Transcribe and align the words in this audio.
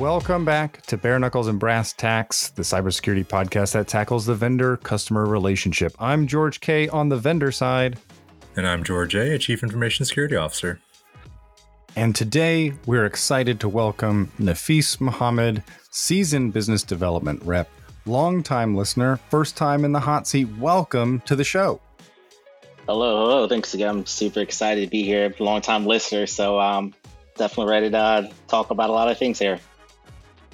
Welcome 0.00 0.46
back 0.46 0.80
to 0.86 0.96
Bare 0.96 1.18
Knuckles 1.18 1.46
and 1.46 1.60
Brass 1.60 1.92
Tacks, 1.92 2.48
the 2.48 2.62
cybersecurity 2.62 3.26
podcast 3.26 3.74
that 3.74 3.86
tackles 3.86 4.24
the 4.24 4.34
vendor 4.34 4.78
customer 4.78 5.26
relationship. 5.26 5.94
I'm 5.98 6.26
George 6.26 6.60
K 6.60 6.88
on 6.88 7.10
the 7.10 7.18
vendor 7.18 7.52
side. 7.52 7.98
And 8.56 8.66
I'm 8.66 8.82
George 8.82 9.14
A, 9.14 9.34
a 9.34 9.38
Chief 9.38 9.62
Information 9.62 10.06
Security 10.06 10.36
Officer. 10.36 10.80
And 11.96 12.16
today 12.16 12.72
we're 12.86 13.04
excited 13.04 13.60
to 13.60 13.68
welcome 13.68 14.32
Nafis 14.40 15.02
Muhammad, 15.02 15.62
seasoned 15.90 16.54
business 16.54 16.82
development 16.82 17.42
rep, 17.44 17.68
longtime 18.06 18.74
listener, 18.74 19.18
first 19.28 19.54
time 19.54 19.84
in 19.84 19.92
the 19.92 20.00
hot 20.00 20.26
seat. 20.26 20.48
Welcome 20.56 21.20
to 21.26 21.36
the 21.36 21.44
show. 21.44 21.78
Hello, 22.86 23.18
hello. 23.18 23.48
Thanks 23.48 23.74
again. 23.74 23.90
I'm 23.90 24.06
super 24.06 24.40
excited 24.40 24.82
to 24.82 24.90
be 24.90 25.02
here. 25.02 25.34
Long 25.38 25.60
time 25.60 25.84
listener, 25.84 26.26
so 26.26 26.58
um, 26.58 26.94
definitely 27.36 27.70
ready 27.70 27.90
to 27.90 27.98
uh, 27.98 28.30
talk 28.48 28.70
about 28.70 28.88
a 28.88 28.94
lot 28.94 29.10
of 29.10 29.18
things 29.18 29.38
here. 29.38 29.60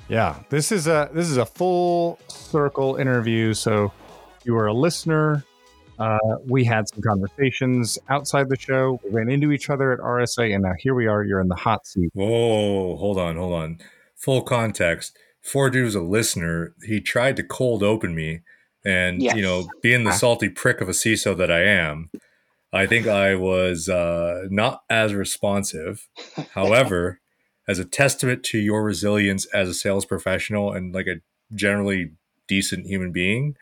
Yeah, 0.08 0.38
this 0.50 0.70
is 0.70 0.86
a 0.86 1.10
this 1.12 1.28
is 1.28 1.36
a 1.36 1.46
full 1.46 2.18
circle 2.28 2.96
interview. 2.96 3.54
So 3.54 3.92
you 4.44 4.54
were 4.54 4.66
a 4.66 4.72
listener. 4.72 5.44
Uh, 5.98 6.18
we 6.46 6.62
had 6.62 6.88
some 6.88 7.00
conversations 7.02 7.98
outside 8.08 8.48
the 8.48 8.58
show. 8.58 9.00
We 9.02 9.10
ran 9.10 9.30
into 9.30 9.50
each 9.50 9.70
other 9.70 9.92
at 9.92 9.98
RSA, 9.98 10.54
and 10.54 10.62
now 10.62 10.74
here 10.78 10.94
we 10.94 11.06
are. 11.06 11.24
You're 11.24 11.40
in 11.40 11.48
the 11.48 11.56
hot 11.56 11.86
seat. 11.86 12.10
Whoa, 12.12 12.96
hold 12.96 13.18
on, 13.18 13.36
hold 13.36 13.54
on. 13.54 13.78
Full 14.14 14.42
context. 14.42 15.16
Ford 15.42 15.74
was 15.74 15.94
a 15.94 16.00
listener. 16.00 16.74
He 16.84 17.00
tried 17.00 17.36
to 17.36 17.42
cold 17.42 17.82
open 17.82 18.14
me, 18.14 18.40
and 18.84 19.22
yes. 19.22 19.34
you 19.34 19.42
know, 19.42 19.68
being 19.82 20.04
the 20.04 20.12
salty 20.12 20.48
prick 20.48 20.80
of 20.80 20.88
a 20.88 20.92
CISO 20.92 21.36
that 21.36 21.50
I 21.50 21.62
am, 21.62 22.10
I 22.72 22.86
think 22.86 23.06
I 23.06 23.34
was 23.34 23.88
uh, 23.88 24.44
not 24.50 24.82
as 24.90 25.14
responsive. 25.14 26.08
However, 26.52 27.20
as 27.68 27.78
a 27.78 27.84
testament 27.84 28.42
to 28.44 28.58
your 28.58 28.82
resilience 28.82 29.46
as 29.46 29.68
a 29.68 29.74
sales 29.74 30.04
professional 30.04 30.72
and 30.72 30.94
like 30.94 31.06
a 31.06 31.20
generally 31.54 32.12
decent 32.48 32.86
human 32.86 33.12
being, 33.12 33.56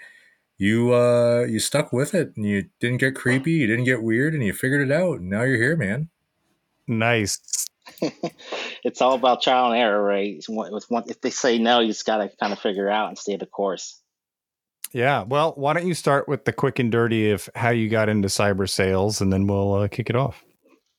you 0.59 0.95
uh 0.95 1.45
you 1.49 1.59
stuck 1.59 1.93
with 1.93 2.15
it 2.15 2.33
and 2.37 2.47
you 2.47 2.65
didn't 2.81 2.99
get 2.99 3.15
creepy, 3.15 3.53
you 3.53 3.67
didn't 3.67 3.85
get 3.85 4.03
weird, 4.03 4.35
and 4.35 4.45
you 4.45 4.53
figured 4.53 4.89
it 4.89 4.93
out. 4.93 5.21
And 5.21 5.31
now 5.31 5.43
you're 5.43 5.57
here, 5.57 5.77
man. 5.77 6.11
Nice. 6.87 7.67
it's 8.85 9.03
all 9.03 9.15
about 9.15 9.43
trial 9.43 9.73
and 9.73 9.81
error, 9.81 10.03
right? 10.03 10.43
With 10.49 10.85
one, 10.89 11.05
if 11.07 11.21
they 11.21 11.31
say 11.31 11.59
no, 11.59 11.81
you 11.81 11.89
just 11.89 12.07
got 12.07 12.19
to 12.19 12.31
kind 12.41 12.53
of 12.53 12.59
figure 12.59 12.89
out 12.89 13.09
and 13.09 13.19
stay 13.19 13.37
the 13.37 13.47
course. 13.47 14.01
Yeah. 14.93 15.23
Well, 15.23 15.55
why 15.57 15.73
don't 15.73 15.87
you 15.87 15.95
start 15.95 16.29
with 16.29 16.45
the 16.45 16.53
quick 16.53 16.79
and 16.79 16.91
dirty 16.91 17.31
of 17.31 17.49
how 17.55 17.71
you 17.71 17.89
got 17.89 18.09
into 18.09 18.29
cyber 18.29 18.69
sales, 18.69 19.21
and 19.21 19.33
then 19.33 19.47
we'll 19.47 19.75
uh, 19.75 19.89
kick 19.89 20.09
it 20.09 20.17
off. 20.17 20.45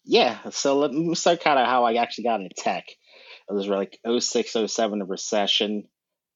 Yeah. 0.06 0.38
So 0.52 0.78
let 0.78 0.92
me 0.92 1.16
start 1.16 1.44
kind 1.44 1.60
of 1.60 1.66
how 1.66 1.84
I 1.84 1.96
actually 1.96 2.26
got 2.26 2.42
into 2.42 2.56
tech. 2.56 2.86
It 3.50 3.54
was 3.54 3.68
like 3.68 4.00
06, 4.08 4.56
07, 4.68 5.00
the 5.00 5.06
recession. 5.06 5.84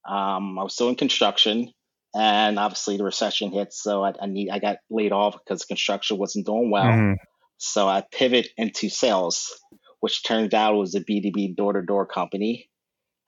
Um, 0.08 0.58
I 0.58 0.62
was 0.62 0.74
still 0.74 0.88
in 0.88 0.96
construction, 0.96 1.72
and 2.14 2.58
obviously 2.58 2.96
the 2.96 3.04
recession 3.04 3.52
hit, 3.52 3.72
so 3.72 4.02
I, 4.02 4.12
I 4.20 4.26
need 4.26 4.50
I 4.50 4.58
got 4.58 4.78
laid 4.90 5.12
off 5.12 5.36
because 5.38 5.64
construction 5.64 6.18
wasn't 6.18 6.46
doing 6.46 6.70
well. 6.70 6.84
Mm-hmm. 6.84 7.12
So 7.58 7.86
I 7.86 8.02
pivot 8.10 8.48
into 8.56 8.88
sales, 8.88 9.52
which 10.00 10.24
turned 10.24 10.54
out 10.54 10.76
was 10.76 10.94
a 10.94 11.00
B 11.00 11.20
two 11.20 11.32
B 11.32 11.54
door 11.54 11.74
to 11.74 11.82
door 11.82 12.06
company. 12.06 12.70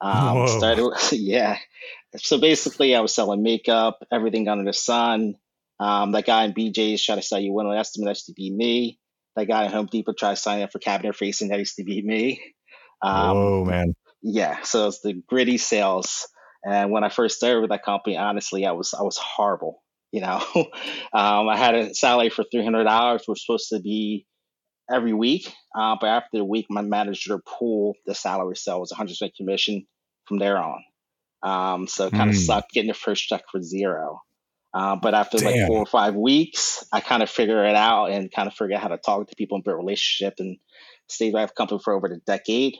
Um, 0.01 0.47
started, 0.47 0.91
yeah. 1.11 1.57
So 2.17 2.39
basically, 2.39 2.95
I 2.95 3.01
was 3.01 3.13
selling 3.13 3.43
makeup, 3.43 3.99
everything 4.11 4.47
under 4.47 4.65
the 4.65 4.73
sun. 4.73 5.35
Um, 5.79 6.11
that 6.13 6.25
guy 6.25 6.45
in 6.45 6.53
BJ's 6.53 7.03
tried 7.03 7.15
to 7.15 7.21
sell 7.21 7.39
you 7.39 7.53
window 7.53 7.71
estimate. 7.71 8.07
That 8.07 8.25
to 8.25 8.33
be 8.33 8.51
me. 8.51 8.99
That 9.35 9.47
guy 9.47 9.65
at 9.65 9.71
Home 9.71 9.87
Depot 9.91 10.13
tried 10.13 10.35
to 10.35 10.41
sign 10.41 10.61
up 10.61 10.71
for 10.71 10.79
cabinet 10.79 11.15
facing. 11.15 11.49
That 11.49 11.59
used 11.59 11.75
to 11.77 11.83
be 11.83 12.01
me. 12.01 12.41
Um, 13.01 13.37
oh 13.37 13.65
man. 13.65 13.95
Yeah. 14.21 14.61
So 14.63 14.87
it's 14.87 15.01
the 15.01 15.21
gritty 15.27 15.57
sales. 15.57 16.27
And 16.63 16.91
when 16.91 17.03
I 17.03 17.09
first 17.09 17.35
started 17.35 17.61
with 17.61 17.71
that 17.71 17.83
company, 17.83 18.15
honestly, 18.17 18.65
I 18.65 18.71
was 18.71 18.93
I 18.93 19.03
was 19.03 19.17
horrible. 19.17 19.83
You 20.11 20.21
know, 20.21 20.41
um, 21.13 21.49
I 21.49 21.57
had 21.57 21.75
a 21.75 21.93
salary 21.93 22.29
for 22.29 22.43
three 22.43 22.63
hundred 22.63 22.85
dollars, 22.85 23.23
which 23.25 23.27
was 23.27 23.45
supposed 23.45 23.69
to 23.69 23.79
be 23.81 24.25
every 24.91 25.13
week. 25.13 25.51
Uh, 25.77 25.97
but 25.99 26.07
after 26.07 26.37
the 26.37 26.45
week, 26.45 26.67
my 26.69 26.81
manager 26.81 27.39
pulled 27.39 27.97
the 28.05 28.15
salary, 28.15 28.55
so 28.55 28.77
it 28.77 28.79
was 28.79 28.91
100 28.91 29.09
percent 29.09 29.33
commission 29.35 29.85
from 30.25 30.37
there 30.37 30.57
on. 30.57 30.83
Um, 31.41 31.87
so 31.87 32.09
kind 32.09 32.29
of 32.29 32.37
mm. 32.37 32.39
sucked 32.39 32.71
getting 32.71 32.87
the 32.87 32.93
first 32.93 33.27
check 33.27 33.43
for 33.51 33.61
zero. 33.61 34.21
Uh, 34.73 34.95
but 34.95 35.13
after 35.13 35.37
Damn. 35.37 35.47
like 35.47 35.67
four 35.67 35.77
or 35.79 35.85
five 35.85 36.15
weeks, 36.15 36.83
I 36.91 36.99
kind 36.99 37.21
of 37.21 37.29
figured 37.29 37.65
it 37.65 37.75
out 37.75 38.07
and 38.07 38.31
kind 38.31 38.47
of 38.47 38.53
figured 38.53 38.73
out 38.73 38.81
how 38.81 38.87
to 38.87 38.97
talk 38.97 39.27
to 39.27 39.35
people 39.35 39.55
and 39.55 39.63
build 39.63 39.77
relationship 39.77 40.35
and 40.39 40.57
stayed 41.07 41.33
with 41.33 41.53
company 41.55 41.79
for 41.83 41.93
over 41.93 42.07
a 42.07 42.17
decade. 42.19 42.75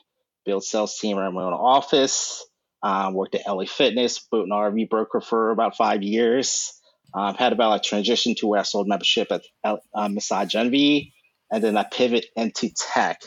Built 0.45 0.63
sales 0.63 0.97
team 0.97 1.17
around 1.17 1.35
my 1.35 1.43
own 1.43 1.53
office. 1.53 2.45
Um, 2.81 3.13
worked 3.13 3.35
at 3.35 3.47
LA 3.47 3.63
Fitness, 3.65 4.19
built 4.19 4.45
an 4.45 4.51
RV 4.51 4.89
broker 4.89 5.21
for 5.21 5.51
about 5.51 5.77
five 5.77 6.03
years. 6.03 6.73
Um, 7.13 7.35
had 7.35 7.53
about 7.53 7.79
a 7.79 7.79
transition 7.79 8.35
to 8.35 8.47
where 8.47 8.59
I 8.59 8.63
sold 8.63 8.87
membership 8.87 9.31
at 9.31 9.43
uh, 9.63 10.09
Massage 10.09 10.55
Envy, 10.55 11.13
and 11.51 11.63
then 11.63 11.77
I 11.77 11.83
pivot 11.83 12.25
into 12.35 12.71
tech. 12.75 13.21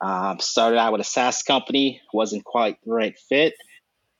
Um, 0.00 0.40
started 0.40 0.78
out 0.78 0.92
with 0.92 1.00
a 1.00 1.04
SaaS 1.04 1.42
company, 1.44 2.02
wasn't 2.12 2.44
quite 2.44 2.76
the 2.84 2.92
right 2.92 3.16
fit, 3.28 3.54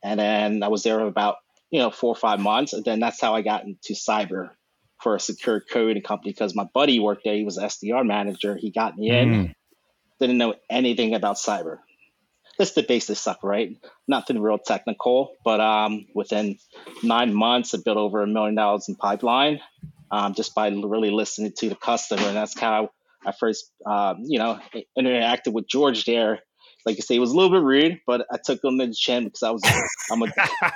and 0.02 0.20
then 0.20 0.62
I 0.62 0.68
was 0.68 0.84
there 0.84 1.00
about 1.00 1.36
you 1.72 1.80
know 1.80 1.90
four 1.90 2.10
or 2.10 2.16
five 2.16 2.38
months, 2.38 2.72
and 2.72 2.84
then 2.84 3.00
that's 3.00 3.20
how 3.20 3.34
I 3.34 3.42
got 3.42 3.64
into 3.64 3.94
cyber 3.94 4.50
for 5.00 5.16
a 5.16 5.20
secure 5.20 5.60
coding 5.60 6.02
company 6.02 6.30
because 6.30 6.54
my 6.54 6.68
buddy 6.72 7.00
worked 7.00 7.22
there. 7.24 7.34
He 7.34 7.44
was 7.44 7.58
SDR 7.58 8.06
manager. 8.06 8.56
He 8.56 8.70
got 8.70 8.96
me 8.96 9.10
in. 9.10 9.28
Mm. 9.28 9.54
Didn't 10.20 10.38
know 10.38 10.54
anything 10.70 11.14
about 11.16 11.36
cyber. 11.36 11.78
Just 12.60 12.76
the 12.76 12.84
basic 12.84 13.16
stuff, 13.16 13.38
right? 13.42 13.76
Nothing 14.06 14.40
real 14.40 14.58
technical, 14.58 15.32
but 15.44 15.58
um, 15.60 16.06
within 16.14 16.58
nine 17.02 17.34
months, 17.34 17.74
I 17.74 17.78
built 17.84 17.96
over 17.96 18.22
a 18.22 18.26
million 18.28 18.54
dollars 18.54 18.88
in 18.88 18.94
pipeline 18.94 19.60
um, 20.12 20.34
just 20.34 20.54
by 20.54 20.68
really 20.68 21.10
listening 21.10 21.52
to 21.56 21.70
the 21.70 21.74
customer, 21.74 22.28
and 22.28 22.36
that's 22.36 22.58
how 22.58 22.90
I 23.26 23.32
first, 23.32 23.72
um, 23.86 24.18
you 24.20 24.38
know, 24.38 24.60
interacted 24.96 25.52
with 25.54 25.66
George 25.66 26.04
there. 26.04 26.40
Like 26.84 26.96
I 26.96 27.00
say, 27.00 27.16
it 27.16 27.20
was 27.20 27.30
a 27.30 27.36
little 27.36 27.50
bit 27.50 27.62
rude, 27.62 28.00
but 28.06 28.26
I 28.30 28.38
took 28.44 28.62
him 28.64 28.78
to 28.78 28.86
the 28.86 28.94
chin 28.94 29.24
because 29.24 29.42
I 29.42 29.50
was, 29.50 29.62
I'm 30.10 30.22
a, 30.22 30.26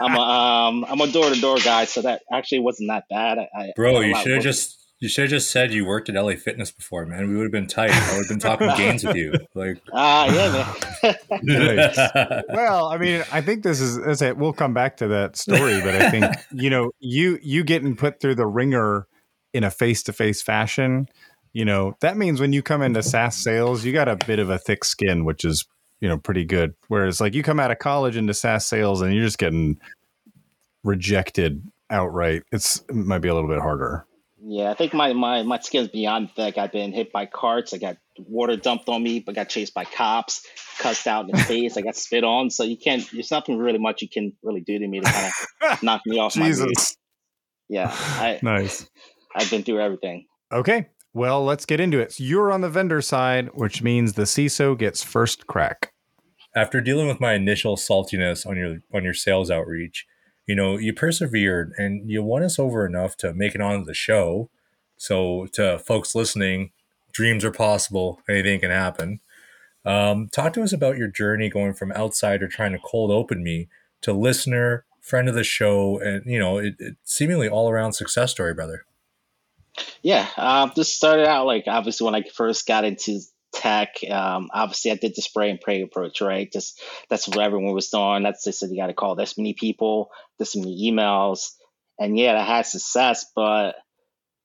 I'm 0.01 0.15
a, 0.15 0.21
um, 0.21 0.87
I'm 0.89 1.01
a 1.01 1.11
door 1.11 1.31
to 1.31 1.41
door 1.41 1.59
guy, 1.59 1.85
so 1.85 2.03
that 2.03 2.23
actually 2.33 2.61
wasn't 2.61 2.89
that 2.91 3.05
bad. 3.11 3.39
I, 3.39 3.73
Bro, 3.75 4.01
you 4.01 4.17
should 4.17 4.33
have 4.33 4.43
just, 4.43 4.79
you 5.01 5.09
should 5.09 5.23
have 5.23 5.31
just 5.31 5.51
said 5.51 5.73
you 5.73 5.85
worked 5.85 6.09
at 6.09 6.15
LA 6.15 6.37
Fitness 6.37 6.71
before, 6.71 7.05
man. 7.07 7.29
We 7.29 7.37
would 7.37 7.45
have 7.45 7.53
been 7.53 7.67
tight. 7.67 7.91
I 7.91 8.17
would 8.17 8.27
have 8.27 8.29
been 8.29 8.39
talking 8.39 8.69
gains 8.77 9.05
with 9.05 9.17
you. 9.17 9.35
Like, 9.55 9.81
ah, 9.93 10.27
uh, 10.27 10.75
yeah, 11.03 11.11
man. 11.43 12.43
well, 12.49 12.87
I 12.87 12.99
mean, 12.99 13.25
I 13.33 13.41
think 13.41 13.63
this 13.63 13.81
is, 13.81 13.99
is 13.99 14.23
it. 14.23 14.37
We'll 14.37 14.53
come 14.53 14.75
back 14.75 14.99
to 14.99 15.09
that 15.09 15.37
story, 15.37 15.81
but 15.81 15.95
I 15.97 16.11
think 16.11 16.25
you 16.53 16.71
know, 16.71 16.93
you 16.99 17.39
you 17.43 17.65
getting 17.65 17.97
put 17.97 18.21
through 18.21 18.37
the 18.37 18.47
ringer 18.47 19.07
in 19.53 19.65
a 19.65 19.71
face 19.71 20.03
to 20.05 20.13
face 20.13 20.43
fashion 20.43 21.09
you 21.57 21.65
know, 21.65 21.97
that 22.01 22.19
means 22.19 22.39
when 22.39 22.53
you 22.53 22.63
come 22.63 22.83
into 22.83 23.03
SaaS 23.03 23.35
sales, 23.35 23.83
you 23.83 23.91
got 23.91 24.09
a 24.09 24.17
bit 24.27 24.39
of 24.39 24.51
a 24.51 24.59
thick 24.59 24.85
skin, 24.85 25.25
which 25.25 25.43
is, 25.43 25.65
you 26.01 26.09
know, 26.09 26.19
pretty 26.19 26.45
good. 26.45 26.75
Whereas 26.89 27.21
like 27.21 27.35
you 27.35 27.43
come 27.43 27.61
out 27.61 27.71
of 27.71 27.79
college 27.79 28.17
into 28.17 28.35
SaaS 28.35 28.67
sales 28.67 29.01
and 29.01 29.15
you're 29.15 29.25
just 29.25 29.39
getting 29.39 29.79
rejected 30.85 31.63
outright. 31.91 32.43
It's 32.53 32.83
it 32.89 32.95
might 32.95 33.21
be 33.21 33.29
a 33.29 33.35
little 33.35 33.49
bit 33.49 33.61
harder. 33.61 34.07
Yeah, 34.49 34.71
I 34.71 34.75
think 34.75 34.95
my 34.95 35.13
my 35.13 35.43
my 35.43 35.59
skin's 35.59 35.89
beyond 35.89 36.31
thick. 36.37 36.59
I've 36.59 36.73
been 36.73 36.93
hit 36.93 37.13
by 37.13 37.27
carts. 37.27 37.75
I 37.75 37.79
got 37.79 37.97
water 38.19 38.57
dumped 38.57 38.89
on 38.89 39.03
me, 39.03 39.21
but 39.21 39.35
got 39.35 39.49
chased 39.49 39.75
by 39.75 39.85
cops, 39.85 40.47
cussed 40.79 41.07
out 41.07 41.29
in 41.29 41.37
the 41.37 41.39
face. 41.45 41.77
I 41.77 41.81
got 41.81 41.97
spit 41.97 42.23
on. 42.23 42.51
So 42.51 42.63
you 42.63 42.77
can't. 42.77 43.09
There's 43.11 43.31
nothing 43.31 43.59
really 43.59 43.79
much 43.79 44.03
you 44.03 44.09
can 44.09 44.35
really 44.43 44.61
do 44.61 44.79
to 44.79 44.87
me 44.87 45.01
to 45.01 45.11
kind 45.11 45.33
of 45.73 45.83
knock 45.83 46.03
me 46.07 46.19
off 46.19 46.35
Jesus. 46.35 46.61
my 46.61 46.67
feet. 46.69 46.97
Yeah, 47.69 47.91
I, 47.93 48.39
nice. 48.43 48.89
I've 49.35 49.51
been 49.51 49.65
through 49.65 49.81
everything. 49.81 50.27
Okay, 50.53 50.87
well, 51.13 51.45
let's 51.45 51.67
get 51.67 51.81
into 51.81 51.99
it. 51.99 52.13
So 52.13 52.23
you're 52.23 52.53
on 52.53 52.61
the 52.61 52.69
vendor 52.69 53.03
side, 53.03 53.51
which 53.55 53.83
means 53.83 54.13
the 54.13 54.23
CISO 54.23 54.79
gets 54.79 55.03
first 55.03 55.47
crack. 55.47 55.93
After 56.57 56.81
dealing 56.81 57.07
with 57.07 57.21
my 57.21 57.35
initial 57.35 57.77
saltiness 57.77 58.47
on 58.47 58.57
your 58.57 58.79
on 58.93 59.05
your 59.05 59.15
sales 59.15 59.51
outreach, 59.51 60.07
you 60.47 60.55
know, 60.55 60.79
you 60.79 60.93
persevered 60.93 61.73
and 61.77 62.11
you 62.11 62.23
won 62.23 62.43
us 62.43 62.59
over 62.59 62.87
enough 62.87 63.17
to 63.19 63.35
make 63.35 63.55
it 63.55 63.61
onto 63.61 63.85
the 63.85 63.95
show. 63.95 64.51
So 64.97 65.47
to 65.53 65.79
folks 65.79 66.15
listening, 66.15 66.71
dreams 67.13 67.45
are 67.45 67.53
possible. 67.53 68.21
Anything 68.29 68.61
can 68.61 68.71
happen. 68.71 69.21
Um, 69.85 70.29
talk 70.33 70.53
to 70.55 70.63
us 70.63 70.73
about 70.73 70.97
your 70.97 71.09
journey 71.09 71.49
going 71.49 71.75
from 71.75 71.93
outsider 71.93 72.49
trying 72.49 72.73
to 72.73 72.79
cold 72.79 73.11
open 73.11 73.43
me 73.45 73.69
to 74.03 74.13
listener, 74.13 74.85
friend 75.01 75.29
of 75.29 75.35
the 75.35 75.45
show, 75.45 76.01
and 76.01 76.23
you 76.27 76.39
know, 76.39 76.59
it, 76.59 76.75
it 76.79 76.97
seemingly 77.05 77.49
all 77.49 77.71
around 77.71 77.93
success 77.93 78.33
story, 78.33 78.55
brother. 78.55 78.85
Yeah, 80.03 80.27
uh, 80.37 80.71
this 80.75 80.93
started 80.93 81.27
out 81.27 81.47
like 81.47 81.65
obviously 81.67 82.05
when 82.07 82.15
I 82.15 82.23
first 82.23 82.67
got 82.67 82.85
into 82.85 83.21
tech. 83.67 83.97
Um, 84.11 84.49
obviously, 84.53 84.93
I 84.93 84.97
did 84.97 85.15
the 85.17 85.23
spray 85.23 85.51
and 85.51 85.61
pray 85.61 85.83
approach, 85.83 86.21
right? 86.21 86.51
Just 86.51 86.81
that's 87.09 87.29
what 87.29 87.39
everyone 87.39 87.75
was 87.75 87.91
doing. 87.91 88.23
That's 88.23 88.45
they 88.45 88.53
said 88.53 88.71
you 88.71 88.81
got 88.81 88.89
to 88.89 88.95
call 88.95 89.15
this 89.15 89.37
many 89.37 89.55
people, 89.55 90.11
this 90.39 90.57
many 90.57 90.91
emails, 90.91 91.51
and 91.99 92.19
yeah, 92.19 92.39
I 92.39 92.45
had 92.45 92.67
success. 92.67 93.27
But 93.35 93.77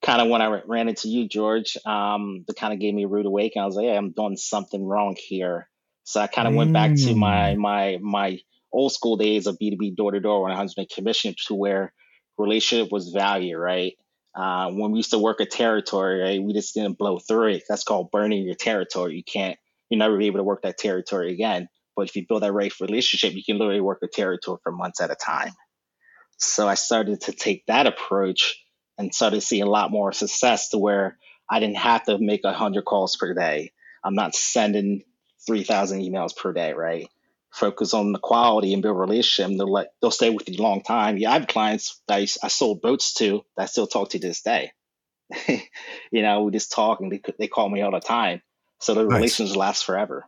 kind 0.02 0.22
of 0.22 0.30
when 0.30 0.42
I 0.42 0.62
ran 0.66 0.90
into 0.90 1.10
you, 1.10 1.28
George, 1.28 1.78
um, 1.86 2.44
that 2.48 2.56
kind 2.56 2.74
of 2.74 2.80
gave 2.80 2.94
me 2.94 3.04
a 3.04 3.08
rude 3.08 3.26
awakening. 3.26 3.64
I 3.64 3.66
was 3.66 3.76
like, 3.76 3.86
yeah, 3.86 3.98
I'm 3.98 4.12
doing 4.12 4.38
something 4.38 4.84
wrong 4.84 5.16
here. 5.18 5.70
So 6.04 6.20
I 6.20 6.28
kind 6.28 6.48
of 6.48 6.54
mm. 6.54 6.58
went 6.58 6.74
back 6.74 6.96
to 6.96 7.16
my 7.16 7.56
mm. 7.56 7.58
my 7.58 7.98
my 8.02 8.40
old 8.74 8.92
school 8.92 9.18
days 9.18 9.48
of 9.48 9.58
B2B 9.60 9.96
door 9.96 10.12
to 10.12 10.20
door 10.20 10.42
100 10.42 10.90
commission 10.90 11.36
to 11.48 11.56
where 11.56 11.94
relationship 12.38 12.92
was 12.92 13.10
value, 13.10 13.58
right? 13.58 13.94
Uh, 14.34 14.72
when 14.72 14.92
we 14.92 15.00
used 15.00 15.12
to 15.12 15.20
work 15.20 15.40
a 15.40 15.46
territory, 15.46 16.22
right, 16.22 16.42
we 16.42 16.54
just 16.54 16.74
didn't 16.74 16.98
blow 16.98 17.20
through 17.20 17.54
it. 17.54 17.64
That's 17.68 17.84
called 17.84 18.12
burning 18.12 18.44
your 18.46 18.56
territory. 18.56 19.16
You 19.16 19.24
can't, 19.24 19.58
you'll 19.90 20.00
never 20.00 20.18
be 20.18 20.28
able 20.28 20.40
to 20.40 20.44
work 20.44 20.62
that 20.64 20.78
territory 20.78 21.34
again. 21.34 21.68
But 21.96 22.08
if 22.08 22.16
you 22.16 22.26
build 22.28 22.44
that 22.44 22.54
right 22.54 22.72
relationship, 22.80 23.34
you 23.34 23.44
can 23.44 23.58
literally 23.58 23.82
work 23.82 24.00
a 24.04 24.08
territory 24.08 24.60
for 24.64 24.72
months 24.72 25.02
at 25.02 25.12
a 25.12 25.16
time. 25.16 25.52
So 26.38 26.68
I 26.68 26.76
started 26.76 27.22
to 27.22 27.34
take 27.34 27.66
that 27.68 27.88
approach 27.88 28.64
and 28.98 29.14
started 29.14 29.42
seeing 29.42 29.64
a 29.64 29.70
lot 29.70 29.92
more 29.92 30.14
success 30.14 30.70
to 30.70 30.78
where 30.78 31.18
I 31.50 31.60
didn't 31.60 31.78
have 31.78 32.06
to 32.06 32.18
make 32.18 32.42
a 32.46 32.54
hundred 32.54 32.86
calls 32.86 33.18
per 33.18 33.34
day. 33.34 33.74
I'm 34.04 34.16
not 34.16 34.36
sending 34.36 35.04
3,000 35.46 36.02
emails 36.02 36.36
per 36.36 36.54
day, 36.54 36.74
right? 36.74 37.08
Focus 37.52 37.94
on 37.94 38.14
the 38.14 38.20
quality 38.20 38.74
and 38.74 38.82
build 38.82 38.96
a 38.96 39.00
relationship. 39.00 39.58
They'll 39.58 39.72
let 39.72 39.90
they'll 40.02 40.12
stay 40.12 40.30
with 40.30 40.48
you 40.50 40.62
a 40.62 40.64
long 40.64 40.82
time. 40.82 41.18
Yeah, 41.18 41.32
I 41.32 41.34
have 41.34 41.48
clients 41.48 42.02
that 42.08 42.16
I, 42.16 42.28
I 42.44 42.48
sold 42.48 42.82
boats 42.82 43.14
to 43.16 43.42
that 43.58 43.64
I 43.64 43.66
still 43.66 43.88
talk 43.88 44.12
to 44.12 44.20
this 44.20 44.42
day. 44.42 44.72
you 45.48 46.22
know, 46.22 46.44
we 46.44 46.52
just 46.52 46.72
talk 46.72 47.02
and 47.02 47.12
they 47.12 47.22
they 47.38 47.48
call 47.48 47.70
me 47.70 47.82
all 47.82 47.92
the 47.92 48.00
time. 48.00 48.42
So 48.80 48.94
the 48.94 49.04
nice. 49.04 49.16
relations 49.16 49.56
last 49.56 49.84
forever. 49.84 50.26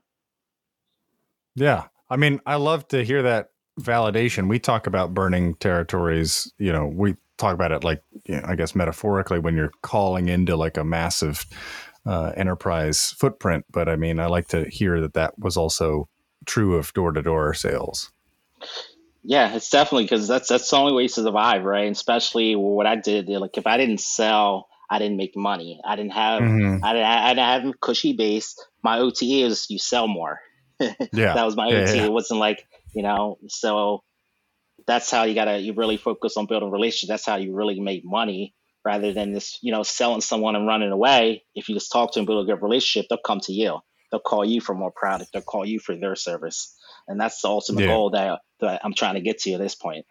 Yeah, 1.55 1.85
I 2.09 2.17
mean, 2.17 2.41
I 2.45 2.55
love 2.55 2.87
to 2.89 3.03
hear 3.03 3.23
that 3.23 3.49
validation. 3.79 4.49
We 4.49 4.59
talk 4.59 4.87
about 4.87 5.13
burning 5.13 5.55
territories. 5.55 6.51
You 6.57 6.73
know, 6.73 6.87
we 6.87 7.15
talk 7.37 7.53
about 7.53 7.71
it 7.71 7.83
like 7.83 8.03
you 8.25 8.35
know, 8.35 8.43
I 8.45 8.55
guess 8.55 8.75
metaphorically 8.75 9.39
when 9.39 9.55
you're 9.55 9.71
calling 9.81 10.29
into 10.29 10.55
like 10.55 10.77
a 10.77 10.83
massive 10.83 11.45
uh, 12.05 12.33
enterprise 12.35 13.15
footprint. 13.17 13.65
But 13.71 13.89
I 13.89 13.95
mean, 13.95 14.19
I 14.19 14.27
like 14.27 14.47
to 14.49 14.69
hear 14.69 15.01
that 15.01 15.13
that 15.13 15.37
was 15.39 15.57
also 15.57 16.07
true 16.45 16.75
of 16.75 16.94
door 16.94 17.12
to 17.12 17.22
door 17.22 17.54
sales. 17.54 18.12
Yeah, 19.24 19.56
it's 19.56 19.69
definitely 19.69 20.04
because 20.04 20.28
that's 20.28 20.50
that's 20.50 20.69
the 20.69 20.75
only 20.75 20.94
way 20.94 21.07
to 21.07 21.13
survive, 21.13 21.63
right? 21.63 21.86
And 21.86 21.95
especially 21.95 22.56
what 22.56 22.86
I 22.86 22.95
did, 22.95 23.30
like 23.30 23.57
if 23.57 23.66
I 23.66 23.78
didn't 23.78 24.01
sell, 24.01 24.68
I 24.90 25.00
didn't 25.00 25.18
make 25.18 25.36
money. 25.36 25.80
I 25.86 25.95
didn't 25.95 26.12
have, 26.12 26.42
mm-hmm. 26.42 26.84
I, 26.84 26.94
didn't, 26.94 27.07
I 27.07 27.30
didn't 27.30 27.66
have 27.66 27.80
cushy 27.80 28.13
base. 28.13 28.56
My 28.84 29.00
OTE 29.00 29.22
is 29.22 29.66
you 29.69 29.80
sell 29.80 30.07
more. 30.07 30.40
yeah, 30.80 31.34
that 31.34 31.45
was 31.45 31.56
my 31.56 31.69
yeah, 31.69 31.80
OTE. 31.80 31.95
Yeah. 31.95 32.04
It 32.06 32.12
wasn't 32.12 32.40
like 32.40 32.68
you 32.94 33.01
know, 33.01 33.38
so 33.48 34.04
that's 34.86 35.10
how 35.10 35.24
you 35.24 35.36
gotta 35.36 35.60
you 35.60 35.74
really 35.74 35.98
focus 35.98 36.36
on 36.38 36.45
building 36.45 36.72
relationships. 36.72 37.07
That's 37.07 37.25
how 37.25 37.38
you 37.38 37.56
really 37.56 37.80
make 37.80 38.04
money 38.04 38.54
rather 38.86 39.13
than 39.13 39.31
this, 39.31 39.57
you 39.62 39.72
know, 39.72 39.84
selling 39.84 40.22
someone 40.22 40.56
and 40.56 40.68
running 40.68 40.92
away. 40.92 41.44
If 41.56 41.69
you 41.69 41.75
just 41.75 41.92
talk 41.92 42.13
to 42.13 42.19
them, 42.19 42.25
build 42.25 42.48
a 42.48 42.51
good 42.51 42.62
relationship, 42.62 43.07
they'll 43.10 43.19
come 43.19 43.40
to 43.42 43.54
you. 43.54 43.80
They'll 44.13 44.19
call 44.19 44.45
you 44.45 44.62
for 44.62 44.75
more 44.75 44.92
product. 44.92 45.33
They'll 45.33 45.42
call 45.42 45.65
you 45.65 45.80
for 45.80 45.95
their 45.95 46.15
service, 46.15 46.77
and 47.07 47.19
that's 47.19 47.42
the 47.42 47.48
ultimate 47.48 47.81
yeah. 47.81 47.88
goal 47.88 48.12
that, 48.12 48.42
that 48.60 48.81
I'm 48.86 48.94
trying 48.94 49.15
to 49.15 49.21
get 49.21 49.39
to 49.39 49.54
at 49.54 49.60
this 49.60 49.74
point. 49.74 50.06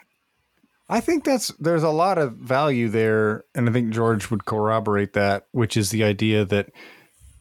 I 0.88 0.98
think 0.98 1.22
that's 1.22 1.52
there's 1.60 1.84
a 1.84 1.90
lot 1.90 2.18
of 2.18 2.32
value 2.34 2.88
there, 2.88 3.44
and 3.54 3.68
I 3.68 3.72
think 3.72 3.90
George 3.90 4.28
would 4.28 4.44
corroborate 4.44 5.12
that, 5.12 5.46
which 5.52 5.76
is 5.76 5.90
the 5.90 6.02
idea 6.02 6.44
that 6.46 6.72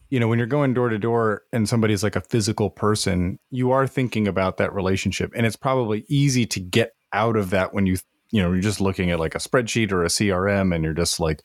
you 0.08 0.20
know 0.20 0.28
when 0.28 0.38
you're 0.38 0.46
going 0.46 0.72
door 0.72 0.88
to 0.88 1.00
door 1.00 1.42
and 1.52 1.68
somebody's 1.68 2.04
like 2.04 2.14
a 2.14 2.20
physical 2.20 2.70
person, 2.70 3.40
you 3.50 3.72
are 3.72 3.88
thinking 3.88 4.28
about 4.28 4.58
that 4.58 4.72
relationship, 4.72 5.32
and 5.34 5.44
it's 5.44 5.56
probably 5.56 6.04
easy 6.08 6.46
to 6.46 6.60
get 6.60 6.92
out 7.12 7.36
of 7.36 7.50
that 7.50 7.74
when 7.74 7.86
you 7.86 7.96
you 8.30 8.40
know 8.40 8.52
you're 8.52 8.62
just 8.62 8.80
looking 8.80 9.10
at 9.10 9.18
like 9.18 9.34
a 9.34 9.38
spreadsheet 9.38 9.90
or 9.90 10.04
a 10.04 10.08
crm 10.08 10.72
and 10.72 10.84
you're 10.84 10.94
just 10.94 11.18
like 11.18 11.42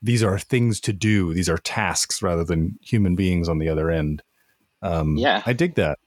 these 0.00 0.22
are 0.22 0.38
things 0.38 0.80
to 0.80 0.92
do 0.92 1.34
these 1.34 1.48
are 1.48 1.58
tasks 1.58 2.22
rather 2.22 2.42
than 2.42 2.78
human 2.80 3.14
beings 3.14 3.48
on 3.48 3.58
the 3.58 3.68
other 3.68 3.90
end 3.90 4.22
um, 4.82 5.16
yeah 5.16 5.42
i 5.46 5.52
dig 5.52 5.74
that 5.74 5.98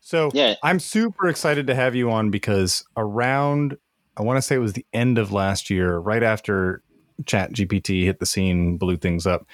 so 0.00 0.30
yeah. 0.32 0.54
i'm 0.62 0.78
super 0.78 1.28
excited 1.28 1.66
to 1.66 1.74
have 1.74 1.94
you 1.94 2.10
on 2.10 2.30
because 2.30 2.84
around 2.96 3.76
i 4.16 4.22
want 4.22 4.36
to 4.36 4.42
say 4.42 4.54
it 4.54 4.60
was 4.60 4.74
the 4.74 4.86
end 4.92 5.18
of 5.18 5.32
last 5.32 5.70
year 5.70 5.98
right 5.98 6.22
after 6.22 6.82
ChatGPT 7.24 8.04
hit 8.04 8.18
the 8.18 8.26
scene 8.26 8.76
blew 8.78 8.96
things 8.96 9.26
up 9.26 9.46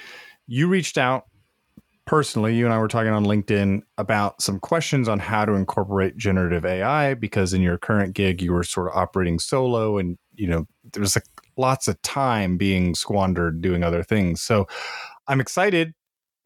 you 0.46 0.68
reached 0.68 0.96
out 0.96 1.26
personally, 2.08 2.56
you 2.56 2.64
and 2.64 2.72
I 2.72 2.78
were 2.78 2.88
talking 2.88 3.12
on 3.12 3.26
LinkedIn 3.26 3.82
about 3.98 4.40
some 4.40 4.58
questions 4.58 5.08
on 5.08 5.18
how 5.18 5.44
to 5.44 5.52
incorporate 5.52 6.16
generative 6.16 6.64
AI 6.64 7.12
because 7.12 7.52
in 7.52 7.60
your 7.60 7.76
current 7.76 8.14
gig, 8.14 8.40
you 8.40 8.54
were 8.54 8.64
sort 8.64 8.88
of 8.88 8.96
operating 8.96 9.38
solo 9.38 9.98
and, 9.98 10.16
you 10.34 10.46
know, 10.46 10.66
there's 10.94 11.16
like 11.16 11.26
lots 11.58 11.86
of 11.86 12.00
time 12.00 12.56
being 12.56 12.94
squandered 12.94 13.60
doing 13.60 13.84
other 13.84 14.02
things. 14.02 14.40
So 14.40 14.66
I'm 15.26 15.38
excited 15.38 15.92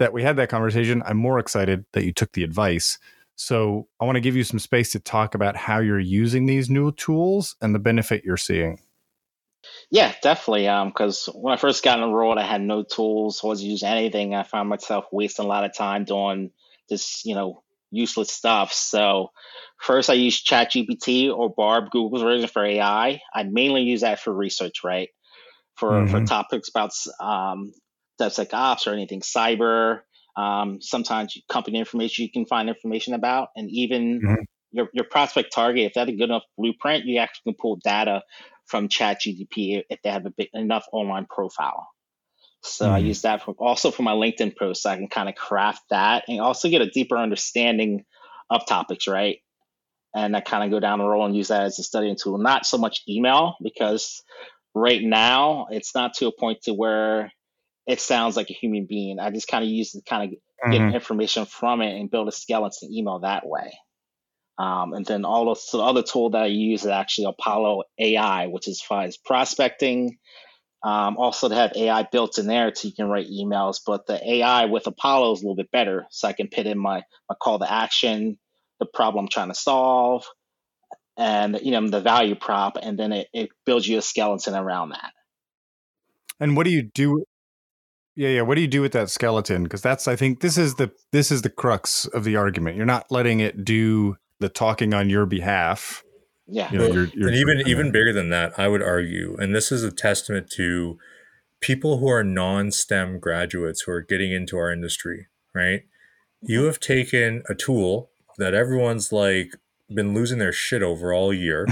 that 0.02 0.12
we 0.12 0.24
had 0.24 0.36
that 0.36 0.48
conversation. 0.48 1.00
I'm 1.06 1.16
more 1.16 1.38
excited 1.38 1.84
that 1.92 2.04
you 2.04 2.12
took 2.12 2.32
the 2.32 2.42
advice. 2.42 2.98
So 3.36 3.86
I 4.00 4.04
want 4.04 4.16
to 4.16 4.20
give 4.20 4.34
you 4.34 4.42
some 4.42 4.58
space 4.58 4.90
to 4.92 5.00
talk 5.00 5.36
about 5.36 5.56
how 5.56 5.78
you're 5.78 6.00
using 6.00 6.46
these 6.46 6.68
new 6.68 6.90
tools 6.90 7.54
and 7.60 7.72
the 7.72 7.78
benefit 7.78 8.24
you're 8.24 8.36
seeing. 8.36 8.80
Yeah, 9.92 10.12
definitely. 10.20 10.66
Um, 10.66 10.88
because 10.88 11.28
when 11.32 11.54
I 11.54 11.56
first 11.56 11.84
got 11.84 12.00
in 12.00 12.08
the 12.08 12.12
role, 12.12 12.36
I 12.36 12.42
had 12.42 12.62
no 12.62 12.82
tools, 12.82 13.40
I 13.44 13.46
wasn't 13.46 13.70
using 13.70 13.88
anything. 13.88 14.34
I 14.34 14.42
found 14.42 14.68
myself 14.68 15.04
wasting 15.12 15.44
a 15.44 15.48
lot 15.48 15.64
of 15.64 15.72
time 15.72 16.04
doing 16.04 16.50
this, 16.90 17.24
you 17.24 17.36
know, 17.36 17.62
useless 17.92 18.32
stuff. 18.32 18.72
So 18.72 19.30
first 19.78 20.10
I 20.10 20.14
used 20.14 20.48
ChatGPT 20.48 21.32
or 21.32 21.48
Bard, 21.54 21.90
Google's 21.92 22.22
version 22.22 22.48
for 22.48 22.64
AI. 22.64 23.20
I 23.32 23.42
mainly 23.44 23.82
use 23.82 24.00
that 24.00 24.18
for 24.18 24.34
research, 24.34 24.82
right? 24.82 25.10
For 25.76 25.92
mm-hmm. 25.92 26.10
for 26.10 26.26
topics 26.26 26.68
about 26.68 26.90
um 27.20 27.72
DevSecOps 28.20 28.86
or 28.86 28.92
anything 28.92 29.20
cyber. 29.20 30.00
Um, 30.36 30.80
sometimes 30.80 31.36
company 31.50 31.78
information 31.78 32.24
you 32.24 32.32
can 32.32 32.46
find 32.46 32.68
information 32.68 33.14
about, 33.14 33.48
and 33.54 33.70
even 33.70 34.20
mm-hmm. 34.20 34.42
your 34.70 34.88
your 34.92 35.04
prospect 35.04 35.52
target. 35.52 35.86
If 35.86 35.94
they 35.94 36.00
have 36.00 36.08
a 36.08 36.12
good 36.12 36.30
enough 36.30 36.44
blueprint, 36.56 37.04
you 37.04 37.18
actually 37.18 37.52
can 37.52 37.58
pull 37.60 37.76
data 37.84 38.22
from 38.66 38.88
ChatGPT 38.88 39.82
if 39.90 40.00
they 40.02 40.10
have 40.10 40.24
a 40.24 40.30
big 40.30 40.48
enough 40.54 40.86
online 40.92 41.26
profile. 41.28 41.88
So 42.62 42.86
mm. 42.86 42.92
I 42.92 42.98
use 42.98 43.22
that 43.22 43.42
for, 43.42 43.54
also 43.58 43.90
for 43.90 44.02
my 44.02 44.12
LinkedIn 44.12 44.56
posts. 44.56 44.84
So 44.84 44.90
I 44.90 44.96
can 44.96 45.08
kind 45.08 45.28
of 45.28 45.34
craft 45.34 45.82
that 45.90 46.24
and 46.28 46.40
also 46.40 46.68
get 46.68 46.80
a 46.80 46.88
deeper 46.88 47.18
understanding 47.18 48.04
of 48.48 48.66
topics, 48.66 49.08
right? 49.08 49.38
And 50.14 50.36
I 50.36 50.40
kind 50.40 50.64
of 50.64 50.70
go 50.70 50.78
down 50.78 50.98
the 50.98 51.04
road 51.04 51.24
and 51.24 51.36
use 51.36 51.48
that 51.48 51.62
as 51.62 51.78
a 51.78 51.82
studying 51.82 52.16
tool. 52.16 52.38
Not 52.38 52.66
so 52.66 52.78
much 52.78 53.02
email 53.08 53.56
because 53.62 54.22
right 54.74 55.02
now 55.02 55.66
it's 55.70 55.94
not 55.94 56.14
to 56.14 56.28
a 56.28 56.32
point 56.32 56.62
to 56.62 56.72
where 56.72 57.32
it 57.86 58.00
sounds 58.00 58.36
like 58.36 58.50
a 58.50 58.54
human 58.54 58.86
being. 58.88 59.18
I 59.18 59.30
just 59.30 59.48
kind 59.48 59.64
of 59.64 59.70
use 59.70 59.92
to 59.92 60.02
kind 60.02 60.24
of 60.24 60.70
get 60.70 60.80
mm-hmm. 60.80 60.94
information 60.94 61.46
from 61.46 61.80
it 61.80 61.98
and 61.98 62.10
build 62.10 62.28
a 62.28 62.32
skeleton 62.32 62.92
email 62.92 63.20
that 63.20 63.46
way. 63.46 63.72
Um, 64.58 64.92
and 64.92 65.04
then 65.04 65.24
all 65.24 65.50
of 65.50 65.58
the 65.72 65.78
other 65.78 66.02
tool 66.02 66.30
that 66.30 66.42
I 66.42 66.46
use 66.46 66.82
is 66.82 66.90
actually 66.90 67.26
Apollo 67.26 67.84
AI, 67.98 68.46
which 68.46 68.68
is 68.68 68.82
fine 68.82 69.10
for 69.10 69.18
prospecting. 69.24 70.18
Um, 70.84 71.16
also, 71.16 71.48
to 71.48 71.54
have 71.54 71.72
AI 71.76 72.02
built 72.10 72.38
in 72.38 72.46
there 72.46 72.72
so 72.74 72.88
you 72.88 72.94
can 72.94 73.08
write 73.08 73.28
emails. 73.28 73.78
But 73.84 74.06
the 74.06 74.34
AI 74.34 74.66
with 74.66 74.86
Apollo 74.86 75.32
is 75.32 75.40
a 75.40 75.42
little 75.42 75.56
bit 75.56 75.70
better, 75.70 76.06
so 76.10 76.28
I 76.28 76.32
can 76.32 76.48
put 76.48 76.66
in 76.66 76.78
my, 76.78 77.02
my 77.28 77.36
call 77.40 77.60
to 77.60 77.72
action, 77.72 78.38
the 78.80 78.86
problem 78.86 79.24
I'm 79.24 79.28
trying 79.28 79.48
to 79.48 79.54
solve, 79.54 80.24
and 81.16 81.58
you 81.62 81.70
know 81.70 81.88
the 81.88 82.00
value 82.00 82.34
prop, 82.34 82.78
and 82.82 82.98
then 82.98 83.12
it, 83.12 83.28
it 83.32 83.50
builds 83.64 83.86
you 83.86 83.98
a 83.98 84.02
skeleton 84.02 84.54
around 84.54 84.90
that. 84.90 85.12
And 86.40 86.56
what 86.56 86.64
do 86.64 86.72
you 86.72 86.82
do? 86.82 87.24
Yeah, 88.14 88.28
yeah. 88.28 88.42
What 88.42 88.56
do 88.56 88.60
you 88.60 88.68
do 88.68 88.82
with 88.82 88.92
that 88.92 89.10
skeleton? 89.10 89.62
Because 89.62 89.80
that's, 89.80 90.06
I 90.06 90.16
think, 90.16 90.40
this 90.40 90.58
is 90.58 90.74
the 90.74 90.90
this 91.12 91.30
is 91.30 91.42
the 91.42 91.50
crux 91.50 92.06
of 92.06 92.24
the 92.24 92.36
argument. 92.36 92.76
You're 92.76 92.86
not 92.86 93.10
letting 93.10 93.40
it 93.40 93.64
do 93.64 94.16
the 94.38 94.48
talking 94.48 94.92
on 94.92 95.08
your 95.08 95.24
behalf. 95.24 96.04
Yeah. 96.46 96.70
You 96.70 96.78
know, 96.78 96.86
you're, 96.88 97.06
you're 97.14 97.28
and 97.28 97.36
even 97.36 97.62
even 97.66 97.92
bigger 97.92 98.12
than 98.12 98.30
that, 98.30 98.58
I 98.58 98.68
would 98.68 98.82
argue, 98.82 99.36
and 99.38 99.54
this 99.54 99.72
is 99.72 99.82
a 99.82 99.90
testament 99.90 100.50
to 100.56 100.98
people 101.60 101.98
who 101.98 102.08
are 102.08 102.24
non-STEM 102.24 103.20
graduates 103.20 103.82
who 103.82 103.92
are 103.92 104.02
getting 104.02 104.32
into 104.32 104.58
our 104.58 104.70
industry, 104.70 105.28
right? 105.54 105.82
You 106.42 106.58
mm-hmm. 106.58 106.66
have 106.66 106.80
taken 106.80 107.44
a 107.48 107.54
tool 107.54 108.10
that 108.36 108.52
everyone's 108.52 109.12
like 109.12 109.54
been 109.88 110.12
losing 110.12 110.38
their 110.38 110.52
shit 110.52 110.82
over 110.82 111.14
all 111.14 111.32
year. 111.32 111.66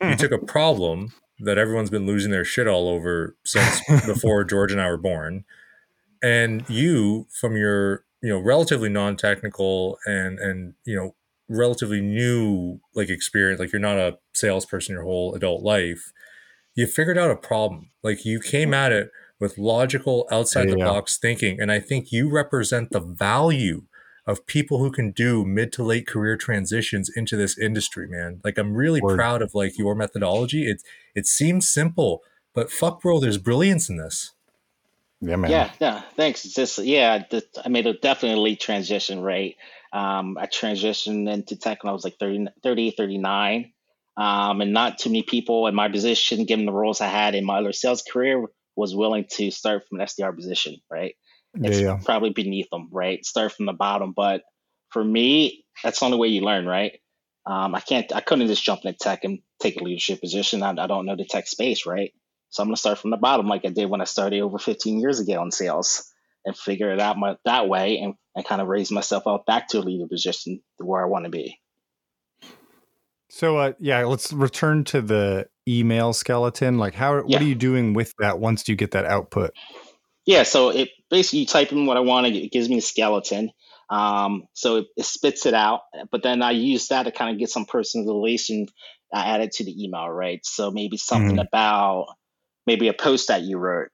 you 0.00 0.16
took 0.16 0.32
a 0.32 0.38
problem 0.38 1.12
that 1.40 1.58
everyone's 1.58 1.90
been 1.90 2.06
losing 2.06 2.30
their 2.30 2.44
shit 2.44 2.66
all 2.66 2.88
over 2.88 3.36
since 3.44 3.80
before 4.06 4.44
George 4.44 4.72
and 4.72 4.80
I 4.80 4.88
were 4.88 4.96
born. 4.96 5.44
And 6.22 6.68
you, 6.68 7.26
from 7.40 7.56
your, 7.56 8.04
you 8.22 8.30
know, 8.30 8.38
relatively 8.38 8.88
non-technical 8.88 9.98
and 10.06 10.38
and 10.38 10.74
you 10.84 10.96
know, 10.96 11.14
relatively 11.48 12.00
new 12.00 12.80
like 12.94 13.08
experience 13.08 13.60
like 13.60 13.72
you're 13.72 13.80
not 13.80 13.96
a 13.96 14.18
salesperson 14.34 14.94
your 14.94 15.04
whole 15.04 15.32
adult 15.34 15.62
life 15.62 16.12
you 16.76 16.86
figured 16.86 17.18
out 17.18 17.30
a 17.30 17.36
problem. 17.36 17.90
Like 18.04 18.24
you 18.24 18.38
came 18.38 18.72
at 18.72 18.92
it 18.92 19.10
with 19.40 19.58
logical 19.58 20.28
outside 20.30 20.68
the 20.68 20.76
box 20.76 21.18
thinking 21.18 21.60
and 21.60 21.70
i 21.70 21.78
think 21.78 22.10
you 22.10 22.30
represent 22.30 22.90
the 22.90 23.00
value 23.00 23.82
of 24.26 24.46
people 24.46 24.78
who 24.78 24.90
can 24.90 25.10
do 25.10 25.44
mid 25.44 25.70
to 25.74 25.82
late 25.82 26.06
career 26.06 26.38
transitions 26.38 27.10
into 27.14 27.36
this 27.36 27.58
industry 27.58 28.06
man. 28.08 28.40
Like 28.44 28.56
i'm 28.56 28.74
really 28.74 29.00
Word. 29.00 29.16
proud 29.16 29.42
of 29.42 29.54
like 29.54 29.78
your 29.78 29.94
methodology. 29.94 30.66
It 30.66 30.82
it 31.14 31.26
seems 31.26 31.68
simple 31.68 32.22
but 32.54 32.70
fuck 32.70 33.02
bro 33.02 33.20
there's 33.20 33.38
brilliance 33.38 33.90
in 33.90 33.98
this 33.98 34.32
yeah 35.20 35.36
man 35.36 35.50
yeah 35.50 35.70
yeah 35.80 36.02
thanks 36.16 36.44
it's 36.44 36.54
just 36.54 36.78
yeah 36.78 37.24
the, 37.30 37.42
i 37.64 37.68
made 37.68 37.86
a 37.86 37.94
definitely 37.94 38.56
transition 38.56 39.20
right 39.20 39.56
um, 39.96 40.36
I 40.38 40.46
transitioned 40.46 41.32
into 41.32 41.56
tech 41.56 41.82
when 41.82 41.90
I 41.90 41.94
was 41.94 42.04
like 42.04 42.18
30, 42.18 42.48
38, 42.62 42.94
39. 42.96 43.72
Um, 44.18 44.60
and 44.60 44.72
not 44.72 44.98
too 44.98 45.08
many 45.10 45.22
people 45.22 45.66
in 45.66 45.74
my 45.74 45.88
position, 45.88 46.44
given 46.44 46.66
the 46.66 46.72
roles 46.72 47.00
I 47.00 47.06
had 47.06 47.34
in 47.34 47.44
my 47.44 47.58
other 47.58 47.72
sales 47.72 48.02
career, 48.02 48.44
was 48.74 48.94
willing 48.94 49.26
to 49.32 49.50
start 49.50 49.84
from 49.88 50.00
an 50.00 50.06
SDR 50.06 50.34
position, 50.34 50.76
right? 50.90 51.14
It's 51.54 51.80
yeah, 51.80 51.86
yeah. 51.86 52.00
probably 52.04 52.30
beneath 52.30 52.68
them, 52.70 52.88
right? 52.92 53.24
Start 53.24 53.52
from 53.52 53.64
the 53.64 53.72
bottom. 53.72 54.12
But 54.14 54.42
for 54.90 55.02
me, 55.02 55.64
that's 55.82 56.00
the 56.00 56.06
only 56.06 56.18
way 56.18 56.28
you 56.28 56.42
learn, 56.42 56.66
right? 56.66 57.00
Um, 57.46 57.74
I 57.74 57.80
can't, 57.80 58.14
I 58.14 58.20
couldn't 58.20 58.48
just 58.48 58.64
jump 58.64 58.84
into 58.84 58.98
tech 58.98 59.24
and 59.24 59.38
take 59.60 59.80
a 59.80 59.84
leadership 59.84 60.20
position. 60.20 60.62
I, 60.62 60.70
I 60.70 60.86
don't 60.86 61.06
know 61.06 61.16
the 61.16 61.24
tech 61.24 61.46
space, 61.46 61.86
right? 61.86 62.12
So 62.56 62.62
I'm 62.62 62.68
going 62.68 62.76
to 62.76 62.80
start 62.80 62.98
from 62.98 63.10
the 63.10 63.18
bottom, 63.18 63.48
like 63.48 63.66
I 63.66 63.68
did 63.68 63.90
when 63.90 64.00
I 64.00 64.04
started 64.04 64.40
over 64.40 64.56
15 64.56 64.98
years 64.98 65.20
ago 65.20 65.42
in 65.42 65.50
sales, 65.50 66.10
and 66.42 66.56
figure 66.56 66.90
it 66.90 67.00
out 67.00 67.18
my, 67.18 67.36
that 67.44 67.68
way, 67.68 67.98
and, 67.98 68.14
and 68.34 68.46
kind 68.46 68.62
of 68.62 68.68
raise 68.68 68.90
myself 68.90 69.26
up 69.26 69.44
back 69.44 69.68
to 69.68 69.78
a 69.78 69.80
leader 69.80 70.06
position 70.08 70.62
where 70.78 71.02
I 71.02 71.06
want 71.06 71.26
to 71.26 71.30
be. 71.30 71.60
So, 73.28 73.58
uh, 73.58 73.72
yeah, 73.78 74.04
let's 74.04 74.32
return 74.32 74.84
to 74.84 75.02
the 75.02 75.48
email 75.68 76.14
skeleton. 76.14 76.78
Like, 76.78 76.94
how? 76.94 77.16
Yeah. 77.16 77.22
What 77.24 77.42
are 77.42 77.44
you 77.44 77.54
doing 77.54 77.92
with 77.92 78.14
that 78.20 78.38
once 78.38 78.66
you 78.68 78.74
get 78.74 78.92
that 78.92 79.04
output? 79.04 79.50
Yeah, 80.24 80.44
so 80.44 80.70
it 80.70 80.88
basically 81.10 81.40
you 81.40 81.46
type 81.46 81.72
in 81.72 81.84
what 81.84 81.98
I 81.98 82.00
want, 82.00 82.26
it 82.26 82.50
gives 82.50 82.70
me 82.70 82.78
a 82.78 82.82
skeleton. 82.82 83.50
Um, 83.90 84.44
so 84.54 84.76
it, 84.76 84.86
it, 84.96 85.04
spits 85.04 85.44
it 85.44 85.52
out, 85.52 85.82
but 86.10 86.22
then 86.22 86.40
I 86.40 86.52
use 86.52 86.88
that 86.88 87.02
to 87.02 87.12
kind 87.12 87.32
of 87.32 87.38
get 87.38 87.50
some 87.50 87.66
personalization 87.66 88.68
uh, 89.14 89.22
added 89.24 89.52
to 89.52 89.64
the 89.64 89.84
email, 89.84 90.08
right? 90.08 90.40
So 90.42 90.70
maybe 90.70 90.96
something 90.96 91.36
mm-hmm. 91.36 91.46
about 91.46 92.06
maybe 92.66 92.88
a 92.88 92.92
post 92.92 93.28
that 93.28 93.42
you 93.42 93.58
wrote 93.58 93.88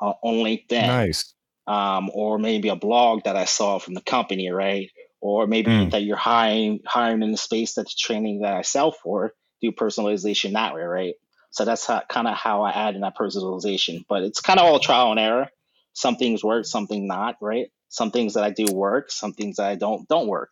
uh, 0.00 0.12
on 0.22 0.44
LinkedIn, 0.44 0.86
nice, 0.86 1.34
um, 1.66 2.10
or 2.12 2.38
maybe 2.38 2.68
a 2.68 2.76
blog 2.76 3.24
that 3.24 3.36
I 3.36 3.44
saw 3.44 3.78
from 3.78 3.94
the 3.94 4.00
company, 4.00 4.50
right? 4.50 4.90
Or 5.20 5.46
maybe 5.46 5.70
mm. 5.70 5.90
that 5.90 6.02
you're 6.02 6.16
hiring 6.16 6.80
hiring 6.86 7.22
in 7.22 7.32
the 7.32 7.36
space 7.36 7.74
that's 7.74 7.94
training 7.94 8.40
that 8.42 8.54
I 8.54 8.62
sell 8.62 8.92
for, 8.92 9.32
do 9.60 9.72
personalization 9.72 10.52
that 10.52 10.74
way, 10.74 10.82
right? 10.82 11.14
So 11.50 11.64
that's 11.64 11.86
kind 11.86 12.28
of 12.28 12.36
how 12.36 12.62
I 12.62 12.70
add 12.70 12.94
in 12.94 13.00
that 13.00 13.16
personalization. 13.16 14.04
But 14.08 14.22
it's 14.22 14.40
kind 14.40 14.60
of 14.60 14.66
all 14.66 14.78
trial 14.78 15.10
and 15.10 15.20
error. 15.20 15.48
Some 15.94 16.16
things 16.16 16.44
work, 16.44 16.66
something 16.66 17.08
not, 17.08 17.36
right? 17.40 17.68
some 17.88 18.10
things 18.10 18.34
that 18.34 18.44
I 18.44 18.50
do 18.50 18.66
work, 18.72 19.10
some 19.10 19.32
things 19.32 19.56
that 19.56 19.66
I 19.66 19.74
don't 19.74 20.06
don't 20.08 20.28
work, 20.28 20.50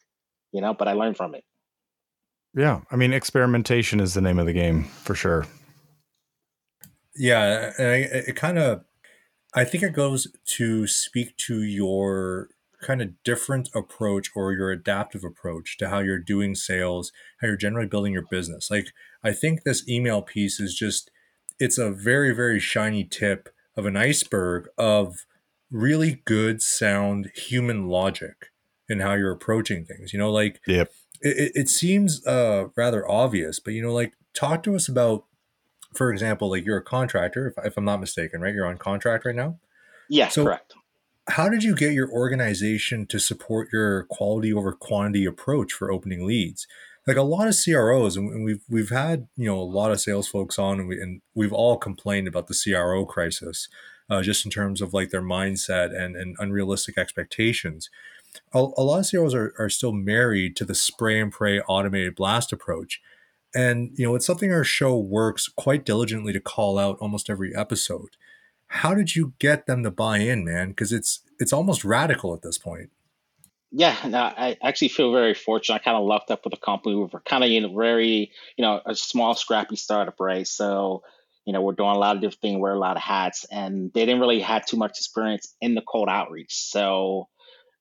you 0.52 0.60
know, 0.60 0.74
but 0.74 0.88
I 0.88 0.92
learn 0.92 1.14
from 1.14 1.34
it. 1.34 1.44
Yeah, 2.54 2.80
I 2.90 2.96
mean, 2.96 3.12
experimentation 3.12 4.00
is 4.00 4.14
the 4.14 4.22
name 4.22 4.38
of 4.38 4.46
the 4.46 4.52
game 4.52 4.84
for 4.84 5.14
sure. 5.14 5.46
Yeah, 7.16 7.72
and 7.78 7.88
I, 7.88 7.96
it 8.28 8.36
kind 8.36 8.58
of, 8.58 8.84
I 9.54 9.64
think 9.64 9.82
it 9.82 9.92
goes 9.92 10.28
to 10.56 10.86
speak 10.86 11.36
to 11.38 11.62
your 11.62 12.48
kind 12.82 13.00
of 13.00 13.22
different 13.24 13.70
approach 13.74 14.30
or 14.36 14.52
your 14.52 14.70
adaptive 14.70 15.24
approach 15.24 15.78
to 15.78 15.88
how 15.88 16.00
you're 16.00 16.18
doing 16.18 16.54
sales, 16.54 17.10
how 17.40 17.48
you're 17.48 17.56
generally 17.56 17.88
building 17.88 18.12
your 18.12 18.26
business. 18.30 18.70
Like, 18.70 18.88
I 19.24 19.32
think 19.32 19.62
this 19.62 19.88
email 19.88 20.20
piece 20.20 20.60
is 20.60 20.74
just, 20.74 21.10
it's 21.58 21.78
a 21.78 21.90
very, 21.90 22.34
very 22.34 22.60
shiny 22.60 23.04
tip 23.04 23.48
of 23.76 23.86
an 23.86 23.96
iceberg 23.96 24.68
of 24.78 25.26
really 25.70 26.22
good 26.24 26.62
sound 26.62 27.30
human 27.34 27.88
logic 27.88 28.52
in 28.88 29.00
how 29.00 29.14
you're 29.14 29.32
approaching 29.32 29.84
things 29.84 30.12
you 30.12 30.18
know 30.18 30.30
like 30.30 30.60
yep. 30.66 30.90
it, 31.20 31.52
it 31.54 31.68
seems 31.68 32.24
uh 32.26 32.66
rather 32.76 33.08
obvious 33.10 33.58
but 33.58 33.74
you 33.74 33.82
know 33.82 33.92
like 33.92 34.14
talk 34.32 34.62
to 34.62 34.74
us 34.74 34.88
about 34.88 35.24
for 35.96 36.10
example 36.10 36.50
like 36.50 36.64
you're 36.64 36.76
a 36.76 36.82
contractor 36.82 37.48
if, 37.48 37.64
if 37.64 37.76
i'm 37.76 37.84
not 37.84 38.00
mistaken 38.00 38.40
right 38.40 38.54
you're 38.54 38.66
on 38.66 38.78
contract 38.78 39.24
right 39.24 39.36
now 39.36 39.58
yes 40.08 40.34
so 40.34 40.44
correct 40.44 40.74
how 41.28 41.48
did 41.48 41.64
you 41.64 41.74
get 41.74 41.92
your 41.92 42.10
organization 42.10 43.04
to 43.06 43.18
support 43.18 43.68
your 43.72 44.04
quality 44.04 44.52
over 44.52 44.72
quantity 44.72 45.24
approach 45.24 45.72
for 45.72 45.90
opening 45.90 46.26
leads 46.26 46.66
like 47.06 47.16
a 47.16 47.22
lot 47.22 47.46
of 47.46 47.56
CROs, 47.56 48.16
and 48.16 48.44
we've 48.44 48.64
we've 48.68 48.90
had 48.90 49.28
you 49.36 49.46
know 49.46 49.60
a 49.60 49.62
lot 49.62 49.92
of 49.92 50.00
sales 50.00 50.26
folks 50.26 50.58
on, 50.58 50.80
and, 50.80 50.88
we, 50.88 51.00
and 51.00 51.20
we've 51.34 51.52
all 51.52 51.76
complained 51.76 52.26
about 52.26 52.48
the 52.48 52.60
CRO 52.60 53.06
crisis 53.06 53.68
uh, 54.10 54.22
just 54.22 54.44
in 54.44 54.50
terms 54.50 54.80
of 54.80 54.92
like 54.92 55.10
their 55.10 55.22
mindset 55.22 55.96
and, 55.96 56.16
and 56.16 56.36
unrealistic 56.38 56.98
expectations. 56.98 57.90
A, 58.52 58.58
a 58.58 58.82
lot 58.82 59.00
of 59.00 59.10
CROs 59.10 59.34
are, 59.34 59.54
are 59.58 59.70
still 59.70 59.92
married 59.92 60.56
to 60.56 60.64
the 60.64 60.74
spray 60.74 61.20
and 61.20 61.32
pray 61.32 61.60
automated 61.60 62.14
blast 62.16 62.52
approach. 62.52 63.00
And, 63.56 63.90
you 63.94 64.06
know, 64.06 64.14
it's 64.14 64.26
something 64.26 64.52
our 64.52 64.64
show 64.64 64.98
works 64.98 65.48
quite 65.48 65.86
diligently 65.86 66.32
to 66.32 66.40
call 66.40 66.78
out 66.78 66.98
almost 67.00 67.30
every 67.30 67.56
episode. 67.56 68.10
How 68.68 68.94
did 68.94 69.16
you 69.16 69.32
get 69.38 69.66
them 69.66 69.82
to 69.82 69.90
buy 69.90 70.18
in, 70.18 70.44
man? 70.44 70.68
Because 70.68 70.92
it's 70.92 71.22
it's 71.38 71.52
almost 71.52 71.84
radical 71.84 72.34
at 72.34 72.42
this 72.42 72.58
point. 72.58 72.90
Yeah, 73.72 73.96
no, 74.06 74.18
I 74.18 74.56
actually 74.62 74.88
feel 74.88 75.12
very 75.12 75.34
fortunate. 75.34 75.76
I 75.76 75.78
kind 75.84 75.96
of 75.96 76.04
lucked 76.04 76.30
up 76.30 76.44
with 76.44 76.54
a 76.54 76.58
company. 76.58 76.94
We 76.94 77.02
were 77.02 77.20
kind 77.20 77.44
of 77.44 77.50
in 77.50 77.64
a 77.64 77.68
very, 77.68 78.30
you 78.56 78.62
know, 78.62 78.80
a 78.84 78.94
small, 78.94 79.34
scrappy 79.34 79.76
startup, 79.76 80.16
right? 80.20 80.46
So 80.46 81.02
you 81.46 81.52
know, 81.52 81.62
we're 81.62 81.72
doing 81.72 81.90
a 81.90 81.98
lot 81.98 82.16
of 82.16 82.22
different 82.22 82.40
things, 82.40 82.60
wear 82.60 82.74
a 82.74 82.78
lot 82.78 82.96
of 82.96 83.02
hats, 83.02 83.46
and 83.50 83.92
they 83.94 84.04
didn't 84.04 84.20
really 84.20 84.40
have 84.40 84.66
too 84.66 84.76
much 84.76 84.98
experience 84.98 85.54
in 85.60 85.76
the 85.76 85.80
cold 85.80 86.08
outreach. 86.10 86.54
So 86.54 87.28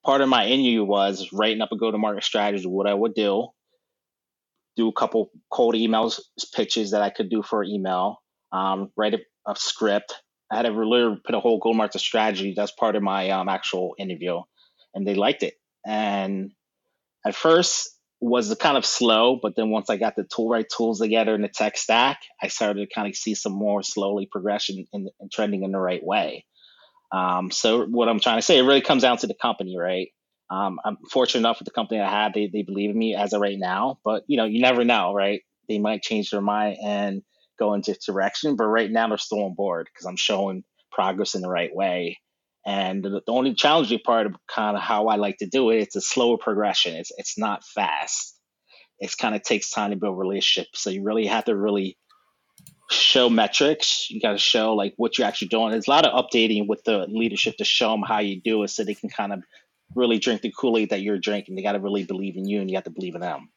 part 0.04 0.20
of 0.20 0.28
my 0.28 0.46
interview 0.46 0.84
was 0.84 1.32
writing 1.32 1.60
up 1.60 1.72
a 1.72 1.76
go-to-market 1.76 2.22
strategy, 2.22 2.66
what 2.66 2.86
I 2.86 2.94
would 2.94 3.14
do, 3.14 3.48
do 4.76 4.88
a 4.88 4.92
couple 4.92 5.30
cold 5.50 5.74
emails, 5.74 6.20
pitches 6.54 6.90
that 6.90 7.02
I 7.02 7.10
could 7.10 7.30
do 7.30 7.42
for 7.42 7.64
email, 7.64 8.22
um, 8.52 8.90
write 8.96 9.14
a, 9.14 9.18
a, 9.46 9.56
script. 9.56 10.14
I 10.50 10.56
had 10.56 10.62
to 10.62 10.72
really 10.72 11.20
put 11.24 11.34
a 11.34 11.40
whole 11.40 11.58
go-to-market 11.58 11.98
strategy. 11.98 12.54
That's 12.56 12.72
part 12.72 12.94
of 12.94 13.02
my 13.02 13.30
um, 13.30 13.48
actual 13.48 13.94
interview, 13.98 14.40
and 14.94 15.06
they 15.06 15.14
liked 15.14 15.42
it. 15.42 15.54
And 15.84 16.52
at 17.24 17.34
first, 17.34 17.96
was 18.20 18.54
kind 18.54 18.76
of 18.76 18.86
slow, 18.86 19.38
but 19.40 19.56
then 19.56 19.70
once 19.70 19.90
I 19.90 19.96
got 19.96 20.16
the 20.16 20.24
tool 20.24 20.48
right 20.48 20.66
tools 20.74 21.00
together 21.00 21.34
in 21.34 21.42
the 21.42 21.48
tech 21.48 21.76
stack, 21.76 22.20
I 22.42 22.48
started 22.48 22.80
to 22.80 22.94
kind 22.94 23.08
of 23.08 23.14
see 23.14 23.34
some 23.34 23.52
more 23.52 23.82
slowly 23.82 24.26
progression 24.30 24.86
and 24.92 25.10
trending 25.32 25.64
in 25.64 25.72
the 25.72 25.78
right 25.78 26.02
way. 26.02 26.46
Um, 27.12 27.50
so 27.50 27.84
what 27.86 28.08
I'm 28.08 28.20
trying 28.20 28.38
to 28.38 28.42
say, 28.42 28.58
it 28.58 28.62
really 28.62 28.80
comes 28.80 29.02
down 29.02 29.18
to 29.18 29.26
the 29.26 29.34
company, 29.34 29.76
right? 29.78 30.08
Um, 30.50 30.78
I'm 30.84 30.96
fortunate 31.10 31.40
enough 31.40 31.58
with 31.58 31.66
the 31.66 31.72
company 31.72 32.00
I 32.00 32.10
have; 32.10 32.32
they 32.32 32.48
they 32.52 32.62
believe 32.62 32.90
in 32.90 32.98
me 32.98 33.14
as 33.14 33.32
of 33.32 33.40
right 33.40 33.58
now. 33.58 33.98
But 34.04 34.24
you 34.26 34.36
know, 34.36 34.44
you 34.44 34.60
never 34.60 34.84
know, 34.84 35.12
right? 35.14 35.42
They 35.68 35.78
might 35.78 36.02
change 36.02 36.30
their 36.30 36.40
mind 36.40 36.78
and 36.82 37.22
go 37.58 37.74
into 37.74 37.94
direction. 38.06 38.56
But 38.56 38.66
right 38.66 38.90
now, 38.90 39.08
they're 39.08 39.18
still 39.18 39.44
on 39.44 39.54
board 39.54 39.88
because 39.92 40.06
I'm 40.06 40.16
showing 40.16 40.64
progress 40.92 41.34
in 41.34 41.42
the 41.42 41.50
right 41.50 41.74
way. 41.74 42.18
And 42.64 43.04
the, 43.04 43.22
the 43.24 43.32
only 43.32 43.54
challenging 43.54 44.00
part 44.04 44.26
of 44.26 44.34
kind 44.48 44.76
of 44.76 44.82
how 44.82 45.06
I 45.06 45.16
like 45.16 45.38
to 45.38 45.46
do 45.46 45.70
it, 45.70 45.78
it's 45.78 45.96
a 45.96 46.00
slower 46.00 46.36
progression. 46.36 46.94
It's 46.96 47.12
it's 47.16 47.38
not 47.38 47.64
fast. 47.64 48.38
It 48.98 49.14
kind 49.18 49.34
of 49.34 49.42
takes 49.42 49.70
time 49.70 49.90
to 49.90 49.96
build 49.96 50.18
relationships. 50.18 50.80
So 50.80 50.90
you 50.90 51.02
really 51.02 51.26
have 51.26 51.44
to 51.44 51.56
really 51.56 51.98
show 52.90 53.28
metrics. 53.28 54.10
You 54.10 54.20
got 54.20 54.32
to 54.32 54.38
show 54.38 54.74
like 54.74 54.94
what 54.96 55.18
you're 55.18 55.26
actually 55.26 55.48
doing. 55.48 55.70
There's 55.70 55.86
a 55.86 55.90
lot 55.90 56.06
of 56.06 56.24
updating 56.24 56.66
with 56.66 56.82
the 56.84 57.06
leadership 57.08 57.56
to 57.58 57.64
show 57.64 57.90
them 57.90 58.02
how 58.02 58.20
you 58.20 58.40
do 58.40 58.62
it, 58.62 58.68
so 58.68 58.84
they 58.84 58.94
can 58.94 59.10
kind 59.10 59.32
of 59.32 59.42
really 59.94 60.18
drink 60.18 60.42
the 60.42 60.52
Kool 60.56 60.76
Aid 60.76 60.90
that 60.90 61.00
you're 61.00 61.18
drinking. 61.18 61.56
They 61.56 61.62
got 61.62 61.72
to 61.72 61.80
really 61.80 62.04
believe 62.04 62.36
in 62.36 62.46
you, 62.46 62.60
and 62.60 62.70
you 62.70 62.76
have 62.76 62.84
to 62.84 62.90
believe 62.90 63.14
in 63.14 63.20
them. 63.20 63.50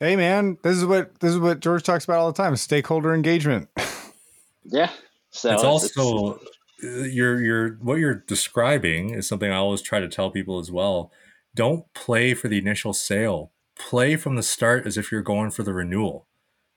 Hey, 0.00 0.16
man, 0.16 0.58
this 0.62 0.76
is 0.76 0.84
what 0.84 1.18
this 1.20 1.32
is 1.32 1.38
what 1.38 1.60
George 1.60 1.82
talks 1.82 2.04
about 2.04 2.18
all 2.18 2.32
the 2.32 2.42
time: 2.42 2.56
stakeholder 2.56 3.14
engagement. 3.14 3.68
yeah, 4.64 4.90
so 5.30 5.52
it's, 5.52 5.62
it's 5.62 5.64
also 5.64 6.26
uh, 6.26 6.38
it's, 6.78 7.14
you're 7.14 7.40
you're 7.40 7.70
what 7.76 7.98
you're 7.98 8.24
describing 8.26 9.10
is 9.10 9.28
something 9.28 9.50
I 9.50 9.56
always 9.56 9.82
try 9.82 10.00
to 10.00 10.08
tell 10.08 10.30
people 10.30 10.58
as 10.58 10.70
well. 10.70 11.12
Don't 11.54 11.92
play 11.94 12.34
for 12.34 12.48
the 12.48 12.58
initial 12.58 12.92
sale. 12.92 13.52
Play 13.76 14.16
from 14.16 14.36
the 14.36 14.42
start 14.42 14.86
as 14.86 14.96
if 14.96 15.12
you're 15.12 15.22
going 15.22 15.50
for 15.50 15.62
the 15.62 15.72
renewal. 15.72 16.26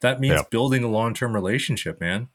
That 0.02 0.20
means 0.20 0.36
yeah. 0.36 0.44
building 0.50 0.84
a 0.84 0.88
long 0.88 1.14
term 1.14 1.34
relationship, 1.34 2.00
man. 2.00 2.30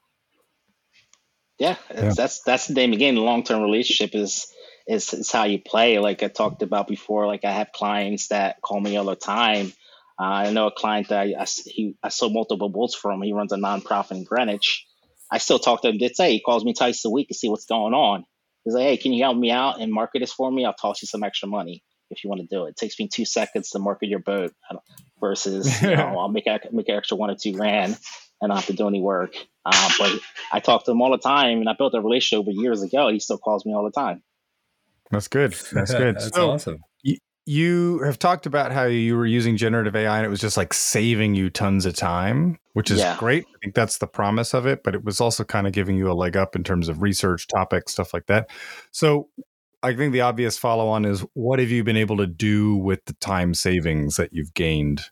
Yeah, 1.59 1.76
yeah, 1.95 2.12
that's 2.16 2.40
that's 2.42 2.66
the 2.66 2.75
name 2.75 2.92
again. 2.92 3.16
Long 3.16 3.45
term 3.45 3.62
relationship 3.62 4.14
is 4.14 4.52
is 4.87 5.13
is 5.13 5.31
how 5.31 5.45
you 5.45 5.61
play. 5.61 5.99
Like 5.99 6.23
I 6.23 6.29
talked 6.29 6.63
about 6.63 6.89
before. 6.89 7.27
Like 7.27 7.45
I 7.45 7.53
have 7.53 7.73
clients 7.73 8.29
that 8.29 8.61
call 8.63 8.81
me 8.81 8.97
all 8.97 9.05
the 9.05 9.17
time. 9.17 9.73
Uh, 10.19 10.25
I 10.25 10.53
know 10.53 10.67
a 10.67 10.73
client 10.73 11.09
that 11.09 11.21
I, 11.21 11.35
I, 11.39 11.47
he, 11.65 11.95
I 12.03 12.11
sold 12.11 12.35
multiple 12.35 12.69
books 12.69 12.95
from. 12.95 13.23
He 13.23 13.33
runs 13.33 13.53
a 13.53 13.57
nonprofit 13.57 14.13
in 14.13 14.25
Greenwich 14.25 14.87
I 15.31 15.39
still 15.39 15.59
talk 15.59 15.83
to 15.83 15.89
him 15.89 15.99
to 15.99 16.15
say 16.15 16.33
he 16.33 16.41
calls 16.41 16.65
me 16.65 16.75
twice 16.75 17.05
a 17.05 17.11
week 17.11 17.29
to 17.29 17.35
see 17.35 17.49
what's 17.49 17.67
going 17.67 17.95
on. 17.95 18.25
He's 18.65 18.75
like, 18.75 18.85
hey, 18.85 18.97
can 18.97 19.13
you 19.13 19.23
help 19.23 19.37
me 19.37 19.51
out 19.51 19.81
and 19.81 19.93
market 19.93 20.21
this 20.21 20.33
for 20.33 20.51
me? 20.51 20.65
I'll 20.65 20.75
toss 20.75 21.01
you 21.03 21.07
some 21.07 21.23
extra 21.23 21.49
money 21.49 21.83
if 22.11 22.25
you 22.25 22.31
want 22.31 22.43
to 22.43 22.47
do 22.49 22.67
it. 22.67 22.71
It 22.71 22.77
takes 22.77 22.99
me 22.99 23.09
two 23.09 23.25
seconds 23.25 23.71
to 23.71 23.79
market 23.79 24.09
your 24.09 24.19
boat 24.19 24.53
versus 25.21 25.81
you 25.83 25.97
know, 25.97 26.19
I'll 26.19 26.29
make 26.29 26.47
make 26.73 26.89
an 26.89 26.97
extra 26.97 27.17
one 27.17 27.31
or 27.31 27.37
two 27.37 27.53
grand 27.53 27.97
and 28.41 28.53
I 28.53 28.57
have 28.57 28.67
to 28.67 28.73
do 28.73 28.89
any 28.89 29.01
work. 29.01 29.35
Uh, 29.65 29.91
but 29.99 30.13
I 30.53 30.61
talk 30.61 30.85
to 30.85 30.91
him 30.91 31.03
all 31.03 31.11
the 31.11 31.19
time, 31.19 31.59
and 31.59 31.69
I 31.69 31.75
built 31.77 31.95
a 31.95 32.01
relationship 32.01 32.49
over 32.49 32.51
years 32.51 32.83
ago. 32.83 33.09
He 33.09 33.21
still 33.21 33.37
calls 33.39 33.67
me 33.67 33.75
all 33.75 33.85
the 33.85 33.91
time. 33.91 34.23
That's 35.11 35.29
good. 35.29 35.52
That's 35.73 35.93
good. 35.93 36.17
That's 36.17 36.35
so, 36.35 36.50
awesome 36.52 36.81
you 37.50 37.99
have 38.05 38.17
talked 38.17 38.47
about 38.47 38.71
how 38.71 38.85
you 38.85 39.17
were 39.17 39.26
using 39.26 39.57
generative 39.57 39.97
AI 39.97 40.19
and 40.19 40.25
it 40.25 40.29
was 40.29 40.40
just 40.40 40.57
like 40.57 40.73
saving 40.73 41.35
you 41.35 41.50
tons 41.50 41.85
of 41.85 41.97
time, 41.97 42.59
which 42.75 42.93
is 42.93 43.00
yeah. 43.00 43.17
great. 43.19 43.45
I 43.45 43.59
think 43.61 43.75
that's 43.75 43.99
the 43.99 44.07
promise 44.07 44.55
of 44.55 44.67
it, 44.67 44.85
but 44.85 44.95
it 44.95 45.05
was 45.05 45.21
also 45.21 45.43
kind 45.43 45.67
of 45.67 45.73
giving 45.73 45.97
you 45.97 46.11
a 46.11 46.14
leg 46.14 46.37
up 46.37 46.55
in 46.55 46.62
terms 46.62 46.88
of 46.88 47.02
research 47.02 47.49
topics, 47.49 47.90
stuff 47.93 48.14
like 48.14 48.26
that. 48.26 48.50
So 48.93 49.29
I 49.83 49.97
think 49.97 50.12
the 50.12 50.21
obvious 50.21 50.59
follow 50.59 50.88
on 50.88 51.05
is 51.05 51.25
what 51.33 51.59
have 51.59 51.71
you 51.71 51.83
been 51.83 51.97
able 51.97 52.19
to 52.19 52.26
do 52.29 52.76
with 52.76 53.05
the 53.07 53.14
time 53.14 53.55
savings 53.55 54.14
that 54.14 54.33
you've 54.33 54.55
gained? 54.55 55.07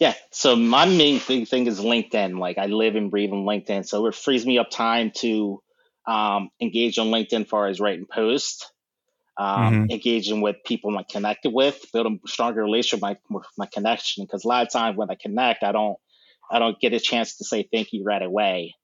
Yeah. 0.00 0.14
So 0.32 0.56
my 0.56 0.86
main 0.86 1.20
big 1.28 1.46
thing 1.46 1.68
is 1.68 1.80
LinkedIn. 1.80 2.40
Like 2.40 2.58
I 2.58 2.66
live 2.66 2.96
and 2.96 3.08
breathe 3.08 3.30
on 3.30 3.44
LinkedIn. 3.44 3.86
So 3.86 4.06
it 4.06 4.16
frees 4.16 4.44
me 4.44 4.58
up 4.58 4.70
time 4.70 5.12
to 5.18 5.62
um, 6.08 6.50
engage 6.60 6.98
on 6.98 7.08
LinkedIn 7.08 7.42
as 7.42 7.48
far 7.48 7.68
as 7.68 7.78
writing 7.78 8.06
posts, 8.10 8.68
um, 9.38 9.48
mm-hmm. 9.48 9.90
engaging 9.90 10.40
with 10.40 10.56
people 10.64 10.96
I'm 10.96 11.04
connected 11.04 11.52
with, 11.52 11.84
building 11.92 12.20
a 12.24 12.28
stronger 12.28 12.62
relationship 12.62 13.02
with 13.02 13.18
my, 13.30 13.36
with 13.38 13.46
my 13.58 13.66
connection. 13.66 14.24
Because 14.24 14.44
a 14.44 14.48
lot 14.48 14.66
of 14.66 14.72
times 14.72 14.96
when 14.96 15.10
I 15.10 15.14
connect, 15.14 15.62
I 15.62 15.72
don't 15.72 15.96
I 16.50 16.58
don't 16.58 16.78
get 16.78 16.92
a 16.92 17.00
chance 17.00 17.36
to 17.36 17.44
say 17.44 17.68
thank 17.70 17.92
you 17.92 18.04
right 18.04 18.22
away. 18.22 18.74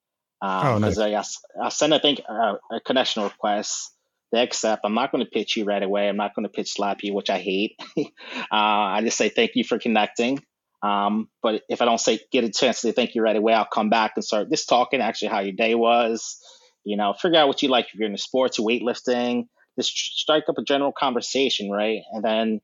Um, 0.40 0.66
oh, 0.66 0.78
nice. 0.78 0.98
I, 0.98 1.22
I 1.62 1.68
send 1.68 1.94
a 1.94 2.00
think 2.00 2.20
uh, 2.28 2.54
a 2.70 2.80
connection 2.80 3.22
request. 3.22 3.94
They 4.32 4.40
accept. 4.40 4.82
I'm 4.84 4.94
not 4.94 5.12
going 5.12 5.24
to 5.24 5.30
pitch 5.30 5.56
you 5.56 5.64
right 5.64 5.82
away. 5.82 6.08
I'm 6.08 6.16
not 6.16 6.34
going 6.34 6.44
to 6.44 6.48
pitch 6.48 6.72
slap 6.72 7.02
you, 7.02 7.14
which 7.14 7.30
I 7.30 7.38
hate. 7.38 7.76
uh, 7.98 8.02
I 8.50 9.00
just 9.04 9.18
say 9.18 9.28
thank 9.28 9.52
you 9.54 9.62
for 9.62 9.78
connecting. 9.78 10.42
Um, 10.82 11.28
but 11.42 11.62
if 11.68 11.80
I 11.80 11.84
don't 11.84 12.00
say 12.00 12.18
get 12.32 12.42
a 12.42 12.50
chance 12.50 12.80
to 12.80 12.88
say 12.88 12.92
thank 12.92 13.14
you 13.14 13.22
right 13.22 13.36
away, 13.36 13.52
I'll 13.52 13.66
come 13.66 13.90
back 13.90 14.12
and 14.16 14.24
start 14.24 14.50
just 14.50 14.68
talking 14.68 15.00
actually 15.00 15.28
how 15.28 15.40
your 15.40 15.52
day 15.52 15.74
was. 15.74 16.38
You 16.82 16.96
know, 16.96 17.12
figure 17.12 17.38
out 17.38 17.46
what 17.46 17.62
you 17.62 17.68
like 17.68 17.86
if 17.86 17.94
you're 17.94 18.06
into 18.06 18.18
sports 18.18 18.58
or 18.58 18.66
weightlifting. 18.66 19.44
Just 19.78 19.96
strike 19.96 20.44
up 20.48 20.58
a 20.58 20.62
general 20.62 20.92
conversation, 20.92 21.70
right? 21.70 22.00
And 22.12 22.24
then 22.24 22.60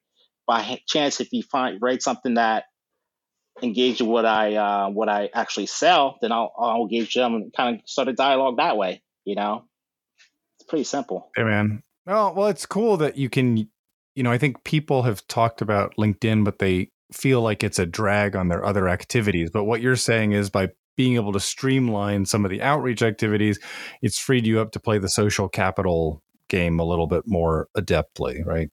by 0.46 0.80
chance, 0.86 1.20
if 1.20 1.32
you 1.32 1.42
find 1.42 1.78
write 1.80 2.02
something 2.02 2.34
that 2.34 2.64
engage 3.62 4.00
what 4.00 4.26
I 4.26 4.54
uh, 4.54 4.88
what 4.90 5.08
I 5.08 5.30
actually 5.34 5.66
sell, 5.66 6.18
then 6.20 6.32
I'll 6.32 6.52
I'll 6.58 6.82
engage 6.82 7.14
them 7.14 7.34
and 7.34 7.52
kind 7.52 7.76
of 7.76 7.88
start 7.88 8.08
a 8.08 8.12
dialogue 8.12 8.56
that 8.56 8.76
way. 8.76 9.02
You 9.24 9.36
know, 9.36 9.64
it's 10.58 10.68
pretty 10.68 10.84
simple. 10.84 11.30
Hey 11.36 11.44
man, 11.44 11.82
oh 12.06 12.32
well, 12.32 12.48
it's 12.48 12.66
cool 12.66 12.96
that 12.98 13.16
you 13.16 13.28
can. 13.28 13.68
You 14.14 14.24
know, 14.24 14.32
I 14.32 14.38
think 14.38 14.64
people 14.64 15.02
have 15.04 15.26
talked 15.28 15.60
about 15.60 15.94
LinkedIn, 15.96 16.44
but 16.44 16.58
they 16.58 16.90
feel 17.12 17.40
like 17.40 17.62
it's 17.62 17.78
a 17.78 17.86
drag 17.86 18.34
on 18.34 18.48
their 18.48 18.64
other 18.64 18.88
activities. 18.88 19.50
But 19.50 19.64
what 19.64 19.80
you're 19.80 19.96
saying 19.96 20.32
is 20.32 20.50
by 20.50 20.70
being 20.96 21.14
able 21.14 21.32
to 21.32 21.40
streamline 21.40 22.26
some 22.26 22.44
of 22.44 22.50
the 22.50 22.60
outreach 22.60 23.02
activities, 23.02 23.60
it's 24.02 24.18
freed 24.18 24.46
you 24.46 24.60
up 24.60 24.72
to 24.72 24.80
play 24.80 24.98
the 24.98 25.08
social 25.08 25.48
capital 25.48 26.22
game 26.48 26.80
a 26.80 26.84
little 26.84 27.06
bit 27.06 27.26
more 27.26 27.68
adeptly, 27.76 28.44
right? 28.44 28.70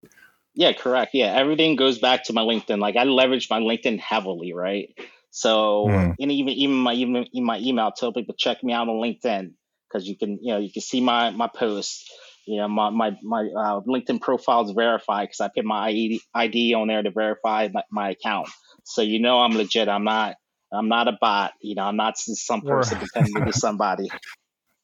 Yeah, 0.53 0.71
correct. 0.73 1.13
Yeah, 1.13 1.33
everything 1.35 1.75
goes 1.75 1.99
back 1.99 2.25
to 2.25 2.33
my 2.33 2.41
LinkedIn. 2.41 2.79
Like 2.79 2.95
I 2.95 3.03
leverage 3.03 3.49
my 3.49 3.59
LinkedIn 3.59 3.99
heavily, 3.99 4.53
right? 4.53 4.89
So, 5.31 5.87
mm. 5.89 6.15
and 6.17 6.31
even 6.31 6.53
even 6.53 6.75
my 6.75 6.93
even 6.93 7.25
in 7.33 7.43
my 7.43 7.59
email, 7.59 7.91
tell 7.91 8.13
people 8.13 8.35
check 8.37 8.63
me 8.63 8.71
out 8.71 8.87
on 8.87 8.95
LinkedIn 8.95 9.51
because 9.87 10.07
you 10.07 10.17
can 10.17 10.39
you 10.41 10.53
know 10.53 10.59
you 10.59 10.71
can 10.71 10.81
see 10.81 11.01
my 11.01 11.31
my 11.31 11.49
posts. 11.53 12.09
You 12.47 12.61
know, 12.61 12.67
my 12.69 12.89
my 12.89 13.17
my 13.21 13.41
uh, 13.41 13.81
LinkedIn 13.81 14.21
profile 14.21 14.63
is 14.63 14.71
verified 14.71 15.27
because 15.27 15.41
I 15.41 15.49
put 15.53 15.65
my 15.65 15.87
ID, 15.87 16.21
ID 16.33 16.73
on 16.75 16.87
there 16.87 17.03
to 17.03 17.11
verify 17.11 17.67
my, 17.73 17.83
my 17.91 18.09
account. 18.11 18.47
So 18.85 19.01
you 19.01 19.19
know 19.19 19.39
I'm 19.39 19.57
legit. 19.57 19.89
I'm 19.89 20.05
not 20.05 20.35
I'm 20.71 20.87
not 20.87 21.07
a 21.07 21.17
bot. 21.19 21.53
You 21.59 21.75
know, 21.75 21.83
I'm 21.83 21.97
not 21.97 22.17
some 22.17 22.61
person 22.61 22.99
pretending 22.99 23.33
to 23.35 23.45
be 23.45 23.51
somebody. 23.51 24.09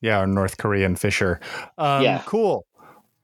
Yeah, 0.04 0.22
or 0.22 0.26
North 0.26 0.58
Korean 0.58 0.96
phisher. 0.96 1.40
Um, 1.78 2.02
yeah, 2.02 2.24
cool. 2.26 2.66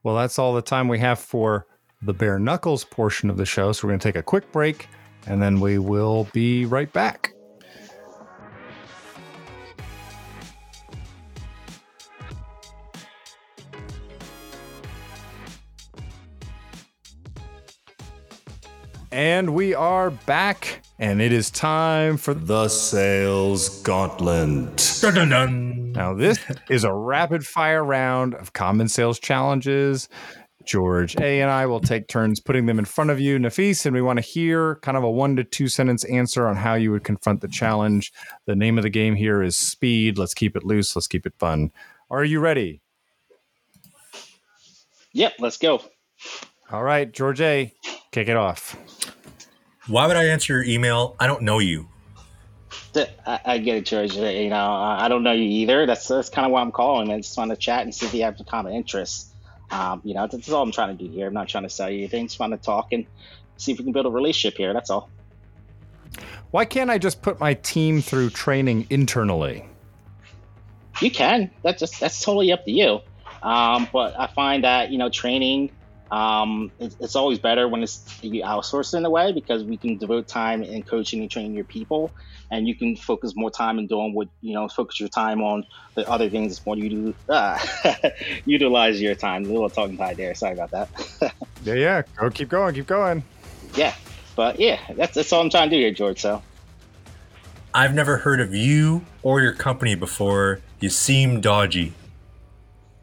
Well, 0.04 0.16
that's 0.16 0.40
all 0.40 0.54
the 0.54 0.62
time 0.62 0.88
we 0.88 1.00
have 1.00 1.20
for 1.20 1.68
the 2.02 2.14
bare 2.14 2.40
knuckles 2.40 2.84
portion 2.84 3.30
of 3.30 3.38
the 3.38 3.46
show. 3.46 3.72
So 3.72 3.88
we're 3.88 3.92
going 3.92 4.00
to 4.00 4.08
take 4.08 4.16
a 4.16 4.24
quick 4.24 4.52
break 4.52 4.88
and 5.26 5.42
then 5.42 5.60
we 5.60 5.78
will 5.78 6.28
be 6.34 6.66
right 6.66 6.92
back. 6.92 7.34
And 19.12 19.54
we 19.54 19.74
are 19.74 20.10
back, 20.12 20.82
and 21.00 21.22
it 21.22 21.32
is 21.32 21.50
time 21.50 22.18
for 22.18 22.34
the 22.34 22.68
sales 22.68 23.82
gauntlet. 23.82 25.00
Dun, 25.02 25.14
dun, 25.14 25.30
dun. 25.30 25.92
Now, 25.94 26.14
this 26.14 26.40
is 26.70 26.84
a 26.84 26.94
rapid 26.94 27.46
fire 27.46 27.84
round 27.84 28.36
of 28.36 28.54
common 28.54 28.90
sales 28.90 29.18
challenges 29.18 30.10
George. 30.68 31.16
A 31.16 31.42
and 31.42 31.50
I 31.50 31.66
will 31.66 31.80
take 31.80 32.08
turns 32.08 32.40
putting 32.40 32.66
them 32.66 32.78
in 32.78 32.86
front 32.86 33.10
of 33.10 33.20
you, 33.20 33.40
Nafis, 33.40 33.86
and 33.86 33.96
we 33.96 34.02
want 34.02 34.18
to 34.18 34.26
hear 34.26 34.76
kind 34.82 34.98
of 34.98 35.04
a 35.04 35.10
one 35.10 35.36
to 35.38 35.44
two 35.44 35.70
sentence 35.70 36.04
answer 36.06 36.46
on 36.46 36.58
how 36.58 36.76
you 36.76 36.92
would 36.92 37.04
confront 37.04 37.42
the 37.42 37.48
challenge. 37.48 38.12
The 38.46 38.56
name 38.56 38.78
of 38.78 38.84
the 38.84 38.90
game 38.90 39.16
here 39.16 39.42
is 39.42 39.58
speed. 39.58 40.18
Let's 40.18 40.34
keep 40.34 40.56
it 40.56 40.64
loose. 40.64 40.96
Let's 40.96 41.08
keep 41.08 41.26
it 41.26 41.34
fun. 41.40 41.72
Are 42.12 42.26
you 42.26 42.40
ready? 42.40 42.82
Yep, 45.14 45.34
let's 45.40 45.58
go. 45.58 45.82
All 46.70 46.84
right, 46.84 47.12
George 47.12 47.40
A, 47.40 47.74
kick 48.12 48.28
it 48.28 48.36
off. 48.36 48.76
Why 49.88 50.08
would 50.08 50.18
I 50.18 50.26
answer 50.26 50.54
your 50.54 50.64
email? 50.64 51.16
I 51.20 51.28
don't 51.28 51.44
know 51.44 51.60
you. 51.60 51.88
I, 52.96 53.40
I 53.46 53.58
get 53.60 53.78
it, 53.78 53.86
George. 53.86 54.16
You 54.16 54.50
know, 54.50 54.72
I 54.74 55.08
don't 55.08 55.24
know 55.24 55.32
you 55.32 55.44
either. 55.44 55.86
That's 55.86 56.08
that's 56.08 56.30
kind 56.30 56.46
of 56.46 56.52
why 56.52 56.62
I'm 56.62 56.72
calling. 56.72 57.12
I 57.12 57.18
just 57.18 57.38
want 57.38 57.52
to 57.52 57.58
chat 57.58 57.84
and 57.84 57.94
see 57.94 58.06
if 58.06 58.14
you 58.14 58.24
have 58.24 58.40
a 58.40 58.44
common 58.44 58.74
interests. 58.74 59.34
Um, 59.70 60.02
you 60.04 60.14
know, 60.14 60.28
that's 60.28 60.50
all 60.50 60.64
I'm 60.64 60.72
trying 60.72 60.98
to 60.98 61.04
do 61.04 61.10
here. 61.10 61.28
I'm 61.28 61.34
not 61.34 61.48
trying 61.48 61.64
to 61.64 61.70
sell 61.70 61.90
you 61.90 62.00
anything. 62.00 62.28
Just 62.28 62.40
want 62.40 62.54
to 62.54 62.58
talk 62.58 62.94
and 62.94 63.06
see 63.58 63.72
if 63.72 63.78
we 63.78 63.84
can 63.84 63.94
build 63.94 64.06
a 64.06 64.10
relationship 64.10 64.58
here. 64.58 64.74
That's 64.74 64.90
all. 64.90 65.10
Why 66.52 66.66
can't 66.66 66.90
I 66.90 66.98
just 66.98 67.22
put 67.22 67.40
my 67.40 67.54
team 67.56 68.02
through 68.02 68.30
training 68.32 68.88
internally? 68.90 69.66
You 71.02 71.12
can. 71.12 71.52
That's 71.64 71.80
just 71.80 72.00
that's 72.00 72.22
totally 72.22 72.52
up 72.52 72.66
to 72.66 72.72
you. 72.72 73.02
Um, 73.44 73.88
but 73.94 74.20
I 74.20 74.28
find 74.28 74.64
that 74.64 74.92
you 74.92 74.98
know 74.98 75.10
training 75.10 75.72
um, 76.12 76.72
it, 76.80 76.96
it's 77.00 77.16
always 77.16 77.40
better 77.40 77.68
when 77.68 77.84
it's 77.84 78.06
you 78.24 78.44
outsourced 78.44 78.94
in 78.94 79.04
a 79.06 79.10
way 79.10 79.32
because 79.32 79.64
we 79.64 79.78
can 79.78 79.98
devote 79.98 80.28
time 80.28 80.64
in 80.64 80.84
coaching 80.84 81.22
and 81.22 81.30
training 81.30 81.54
your 81.54 81.66
people, 81.66 82.12
and 82.50 82.68
you 82.68 82.76
can 82.76 82.96
focus 82.96 83.34
more 83.36 83.52
time 83.52 83.78
in 83.78 83.88
doing 83.88 84.14
what 84.14 84.30
you 84.42 84.54
know. 84.54 84.68
Focus 84.70 85.00
your 85.00 85.10
time 85.10 85.42
on 85.42 85.66
the 85.96 86.10
other 86.10 86.30
things 86.30 86.66
more 86.66 86.78
you 86.78 86.90
do. 86.90 87.16
Ah, 87.30 87.62
utilize 88.46 89.02
your 89.02 89.16
time. 89.16 89.44
A 89.44 89.48
little 89.48 89.70
talking 89.70 89.98
tied 89.98 90.18
there. 90.18 90.34
Sorry 90.34 90.54
about 90.54 90.72
that. 90.72 90.90
yeah, 91.64 91.74
yeah. 91.74 92.02
Go, 92.16 92.30
keep 92.30 92.50
going, 92.50 92.74
keep 92.74 92.88
going. 92.88 93.24
Yeah, 93.76 93.94
but 94.36 94.60
yeah, 94.60 94.80
that's 94.96 95.16
that's 95.16 95.34
all 95.34 95.42
I'm 95.42 95.50
trying 95.50 95.70
to 95.70 95.76
do 95.76 95.82
here, 95.82 95.92
George. 95.92 96.22
So. 96.22 96.42
I've 97.74 97.94
never 97.94 98.18
heard 98.18 98.40
of 98.40 98.56
you 98.56 99.06
or 99.22 99.42
your 99.42 99.54
company 99.54 99.94
before. 99.94 100.62
You 100.80 100.90
seem 100.90 101.42
dodgy. 101.42 101.94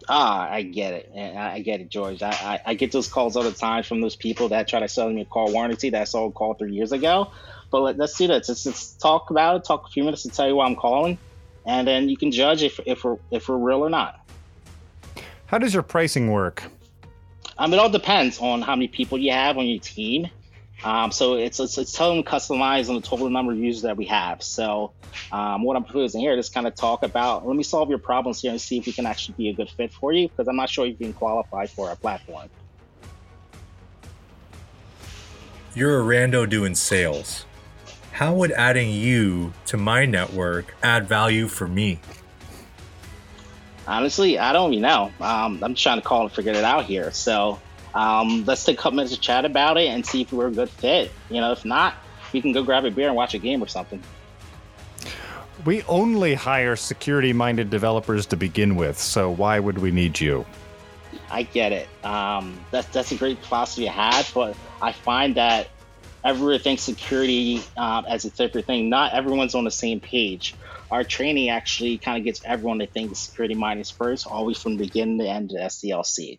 Ah, 0.09 0.49
I 0.51 0.63
get 0.63 0.93
it. 0.95 1.13
I 1.17 1.61
get 1.61 1.81
it, 1.81 1.89
George. 1.89 2.23
I, 2.23 2.31
I, 2.31 2.61
I, 2.67 2.75
get 2.75 2.93
those 2.93 3.09
calls 3.09 3.37
all 3.37 3.43
the 3.43 3.53
time 3.53 3.85
from 3.85 4.01
those 4.01 4.17
people 4.17 4.49
that 4.51 4.69
try 4.69 4.81
to 4.81 4.89
sell 4.89 5.09
me 5.09 5.23
a 5.23 5.25
car 5.25 5.51
warranty 5.51 5.91
that 5.91 6.01
I 6.03 6.05
saw 6.05 6.27
a 6.27 6.33
call 6.33 6.55
three 6.55 6.73
years 6.73 6.93
ago. 6.93 7.31
But 7.71 7.81
let, 7.81 8.01
us 8.01 8.17
do 8.17 8.27
this. 8.27 8.49
Let's, 8.49 8.67
let's 8.67 8.93
talk 8.95 9.31
about 9.31 9.57
it. 9.57 9.65
Talk 9.65 9.87
a 9.87 9.91
few 9.91 10.05
minutes 10.05 10.23
to 10.25 10.29
tell 10.29 10.47
you 10.47 10.57
why 10.57 10.67
I'm 10.67 10.77
calling, 10.77 11.19
and 11.65 11.89
then 11.89 12.09
you 12.09 12.17
can 12.17 12.31
judge 12.31 12.63
if 12.63 12.79
if 12.87 13.03
we're 13.05 13.17
if 13.31 13.49
we're 13.49 13.57
real 13.57 13.85
or 13.85 13.91
not. 13.91 14.21
How 15.47 15.59
does 15.59 15.73
your 15.73 15.83
pricing 15.83 16.31
work? 16.31 16.65
Um, 17.57 17.73
it 17.73 17.79
all 17.79 17.91
depends 17.91 18.39
on 18.41 18.63
how 18.63 18.75
many 18.75 18.89
people 18.89 19.19
you 19.19 19.33
have 19.33 19.57
on 19.57 19.67
your 19.67 19.81
team 19.81 20.29
um, 20.85 21.11
so 21.11 21.35
it's, 21.35 21.59
it's, 21.59 21.79
it's 21.79 21.93
totally 21.93 22.23
customized 22.23 22.89
on 22.89 22.97
the 22.97 23.01
total 23.01 23.29
number 23.31 23.53
of 23.53 23.59
users 23.59 23.83
that 23.83 23.97
we 23.97 24.05
have. 24.05 24.43
So 24.43 24.93
um, 25.33 25.65
what 25.65 25.77
I'm 25.77 25.85
proposing 25.85 26.21
here 26.21 26.37
is 26.39 26.49
kind 26.51 26.67
of 26.67 26.75
talk 26.75 27.03
about, 27.03 27.47
let 27.47 27.57
me 27.57 27.63
solve 27.63 27.89
your 27.89 27.99
problems 27.99 28.43
here 28.43 28.51
and 28.51 28.61
see 28.61 28.79
if 28.79 28.87
we 28.87 28.93
can 28.93 29.07
actually 29.07 29.35
be 29.37 29.49
a 29.49 29.55
good 29.55 29.71
fit 29.71 29.93
for 29.93 30.13
you, 30.13 30.29
because 30.29 30.47
I'm 30.47 30.57
not 30.57 30.69
sure 30.71 30.87
you 30.87 30.95
can 30.95 31.13
qualify 31.13 31.67
for 31.67 31.89
our 31.89 31.97
platform. 31.97 32.49
You're 35.75 36.01
a 36.01 36.05
rando 36.05 36.49
doing 36.49 36.75
sales. 36.77 37.47
How 38.13 38.33
would 38.35 38.53
adding 38.53 38.93
you 38.93 39.53
to 39.67 39.77
my 39.77 40.05
network 40.05 40.73
add 40.85 41.09
value 41.09 41.49
for 41.49 41.67
me? 41.67 41.99
Honestly, 43.89 44.39
I 44.39 44.53
don't 44.53 44.73
even 44.73 44.83
know. 44.83 45.11
Um, 45.21 45.59
I'm 45.63 45.75
trying 45.75 46.01
to 46.01 46.07
call 46.07 46.23
and 46.23 46.33
figure 46.33 46.53
it 46.53 46.63
out 46.63 46.85
here. 46.85 47.11
So 47.11 47.61
um, 47.95 48.45
let's 48.45 48.65
take 48.65 48.79
a 48.79 48.83
couple 48.83 48.97
minutes 48.97 49.15
to 49.15 49.21
chat 49.21 49.45
about 49.45 49.79
it 49.79 49.87
and 49.87 50.05
see 50.05 50.23
if 50.23 50.33
we're 50.33 50.49
a 50.49 50.53
good 50.53 50.69
fit. 50.69 51.13
You 51.31 51.41
know, 51.41 51.53
if 51.53 51.65
not, 51.65 51.95
we 52.33 52.41
can 52.41 52.53
go 52.53 52.63
grab 52.63 52.85
a 52.85 52.91
beer 52.91 53.07
and 53.07 53.17
watch 53.17 53.35
a 53.35 53.39
game 53.39 53.63
or 53.63 53.69
something. 53.69 54.03
We 55.65 55.83
only 55.85 56.35
hire 56.35 56.77
security 56.77 57.33
minded 57.33 57.71
developers 57.71 58.27
to 58.27 58.37
begin 58.37 58.77
with, 58.77 58.99
so 58.99 59.31
why 59.31 59.59
would 59.61 59.79
we 59.79 59.91
need 59.91 60.21
you? 60.21 60.45
I 61.31 61.45
get 61.45 61.73
it. 61.73 61.89
Um, 62.05 62.59
that's, 62.71 62.89
that's 62.89 63.13
a 63.13 63.17
great 63.17 63.39
philosophy 63.39 63.85
to 63.85 63.91
have, 63.91 64.31
but 64.35 64.57
I 64.83 64.93
find 64.93 65.37
that 65.37 65.69
everyone 66.25 66.59
thinks 66.59 66.83
security 66.83 67.63
um, 67.77 68.05
as 68.09 68.25
a 68.25 68.31
separate 68.31 68.67
thing. 68.67 68.89
Not 68.89 69.15
everyone's 69.15 69.55
on 69.55 69.65
the 69.65 69.71
same 69.71 70.01
page. 70.01 70.55
Our 70.91 71.05
training 71.05 71.49
actually 71.49 71.99
kind 71.99 72.19
of 72.19 72.25
gets 72.25 72.43
everyone 72.45 72.81
to 72.81 72.87
think 72.87 73.15
security 73.17 73.55
minded 73.55 73.87
first, 73.87 74.27
always 74.27 74.61
from 74.61 74.77
the 74.77 74.85
beginning 74.85 75.19
to 75.19 75.29
end 75.29 75.53
of 75.53 75.59
SDLC. 75.59 76.39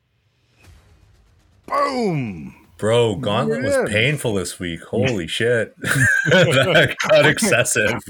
Boom. 1.68 2.56
Bro, 2.78 3.16
Gauntlet 3.16 3.64
yeah. 3.64 3.82
was 3.82 3.90
painful 3.90 4.34
this 4.34 4.60
week. 4.60 4.82
Holy 4.82 5.28
shit. 5.28 5.74
that 5.78 6.96
got 7.10 7.26
excessive. 7.26 8.02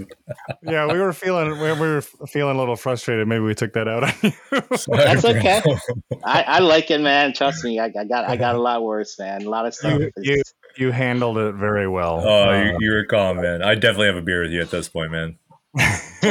yeah, 0.63 0.91
we 0.91 0.99
were 0.99 1.13
feeling 1.13 1.51
we 1.51 1.71
were 1.71 2.01
feeling 2.01 2.55
a 2.55 2.59
little 2.59 2.75
frustrated. 2.75 3.27
Maybe 3.27 3.43
we 3.43 3.53
took 3.53 3.73
that 3.73 3.87
out 3.87 4.03
on 4.05 4.13
you. 4.23 4.31
That's 4.87 5.23
okay. 5.23 5.61
I, 6.23 6.41
I, 6.41 6.59
like 6.59 6.89
it, 6.89 6.99
man. 6.99 7.33
Trust 7.33 7.63
me. 7.63 7.79
I, 7.79 7.85
I, 7.85 8.05
got 8.05 8.25
I 8.27 8.37
got 8.37 8.55
a 8.55 8.61
lot 8.61 8.83
worse, 8.83 9.19
man. 9.19 9.43
A 9.43 9.49
lot 9.49 9.67
of 9.67 9.75
stuff. 9.75 9.99
You, 9.99 10.11
you, 10.17 10.41
you 10.77 10.91
handled 10.91 11.37
it 11.37 11.53
very 11.53 11.87
well. 11.87 12.21
Oh, 12.25 12.49
uh, 12.49 12.63
you, 12.63 12.77
you're 12.79 13.05
calm, 13.05 13.37
man. 13.37 13.61
I 13.61 13.75
definitely 13.75 14.07
have 14.07 14.17
a 14.17 14.23
beer 14.23 14.41
with 14.41 14.51
you 14.51 14.61
at 14.61 14.71
this 14.71 14.89
point, 14.89 15.11
man. 15.11 15.37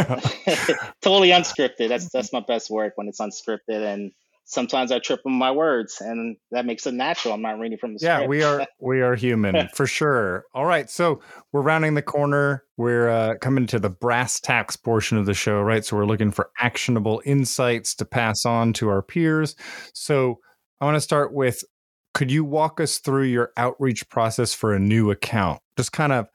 totally 1.02 1.28
unscripted. 1.28 1.88
That's 1.88 2.08
that's 2.08 2.32
my 2.32 2.40
best 2.40 2.68
work 2.68 2.94
when 2.96 3.06
it's 3.06 3.20
unscripted 3.20 3.84
and 3.94 4.12
sometimes 4.44 4.92
I 4.92 4.98
trip 4.98 5.20
on 5.26 5.33
my 5.33 5.50
words, 5.50 6.00
and 6.00 6.37
that 6.50 6.66
makes 6.66 6.87
it 6.87 6.94
natural. 6.94 7.35
I'm 7.35 7.42
not 7.42 7.59
reading 7.59 7.78
from 7.78 7.94
the 7.94 8.00
yeah, 8.02 8.16
script. 8.16 8.30
we 8.30 8.42
are 8.42 8.66
we 8.80 9.00
are 9.00 9.14
human 9.14 9.68
for 9.74 9.87
sure. 9.87 10.44
All 10.54 10.66
right, 10.66 10.88
so 10.88 11.20
we're 11.52 11.62
rounding 11.62 11.94
the 11.94 12.02
corner. 12.02 12.64
We're 12.76 13.09
uh, 13.09 13.35
coming 13.40 13.66
to 13.68 13.78
the 13.78 13.90
brass 13.90 14.40
tacks 14.40 14.76
portion 14.76 15.18
of 15.18 15.26
the 15.26 15.35
show, 15.35 15.61
right? 15.61 15.85
So 15.85 15.96
we're 15.96 16.07
looking 16.07 16.30
for 16.30 16.50
actionable 16.59 17.22
insights 17.24 17.94
to 17.96 18.04
pass 18.04 18.44
on 18.44 18.72
to 18.74 18.88
our 18.88 19.02
peers. 19.02 19.57
So 19.94 20.38
I 20.80 20.85
want 20.85 20.96
to 20.96 21.00
start 21.00 21.33
with. 21.33 21.64
Could 22.12 22.30
you 22.30 22.44
walk 22.44 22.80
us 22.80 22.98
through 22.98 23.24
your 23.24 23.50
outreach 23.57 24.09
process 24.09 24.54
for 24.54 24.72
a 24.72 24.78
new 24.78 25.11
account? 25.11 25.61
Just 25.76 25.90
kind 25.90 26.12
of, 26.12 26.28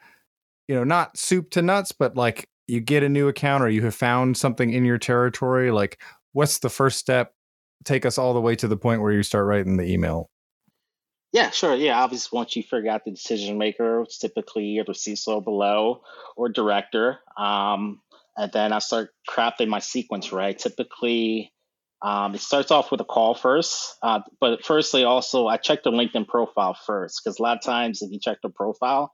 you 0.67 0.75
know, 0.75 0.83
not 0.83 1.17
soup 1.17 1.51
to 1.51 1.61
nuts, 1.61 1.93
but 1.93 2.17
like 2.17 2.49
you 2.67 2.81
get 2.81 3.01
a 3.01 3.07
new 3.07 3.29
account 3.29 3.63
or 3.63 3.69
you 3.69 3.81
have 3.83 3.95
found 3.95 4.35
something 4.35 4.73
in 4.73 4.83
your 4.83 4.97
territory. 4.97 5.71
Like, 5.71 6.01
what's 6.33 6.59
the 6.59 6.69
first 6.69 6.99
step? 6.99 7.33
Take 7.85 8.05
us 8.05 8.17
all 8.17 8.33
the 8.33 8.41
way 8.41 8.55
to 8.55 8.67
the 8.67 8.77
point 8.77 9.01
where 9.01 9.11
you 9.11 9.23
start 9.23 9.45
writing 9.45 9.77
the 9.77 9.85
email. 9.85 10.29
Yeah, 11.31 11.51
sure. 11.51 11.75
Yeah, 11.75 12.01
obviously, 12.01 12.35
once 12.35 12.55
you 12.55 12.63
figure 12.63 12.89
out 12.89 13.05
the 13.05 13.11
decision 13.11 13.57
maker, 13.57 14.01
it's 14.01 14.17
typically 14.17 14.79
either 14.79 14.93
CISO 14.93 15.43
below 15.43 16.01
or 16.35 16.49
director. 16.49 17.19
Um, 17.37 18.01
and 18.35 18.51
then 18.51 18.73
I 18.73 18.79
start 18.79 19.11
crafting 19.29 19.67
my 19.67 19.79
sequence, 19.79 20.31
right? 20.31 20.57
Typically, 20.57 21.53
um, 22.01 22.33
it 22.33 22.41
starts 22.41 22.71
off 22.71 22.89
with 22.89 23.01
a 23.01 23.05
call 23.05 23.35
first. 23.35 23.95
Uh, 24.01 24.21
but 24.39 24.65
firstly, 24.65 25.03
also, 25.03 25.45
I 25.47 25.57
check 25.57 25.83
the 25.83 25.91
LinkedIn 25.91 26.27
profile 26.27 26.75
first 26.85 27.21
because 27.23 27.37
a 27.37 27.43
lot 27.43 27.57
of 27.57 27.63
times 27.63 28.01
if 28.01 28.11
you 28.11 28.19
check 28.19 28.37
the 28.41 28.49
profile, 28.49 29.13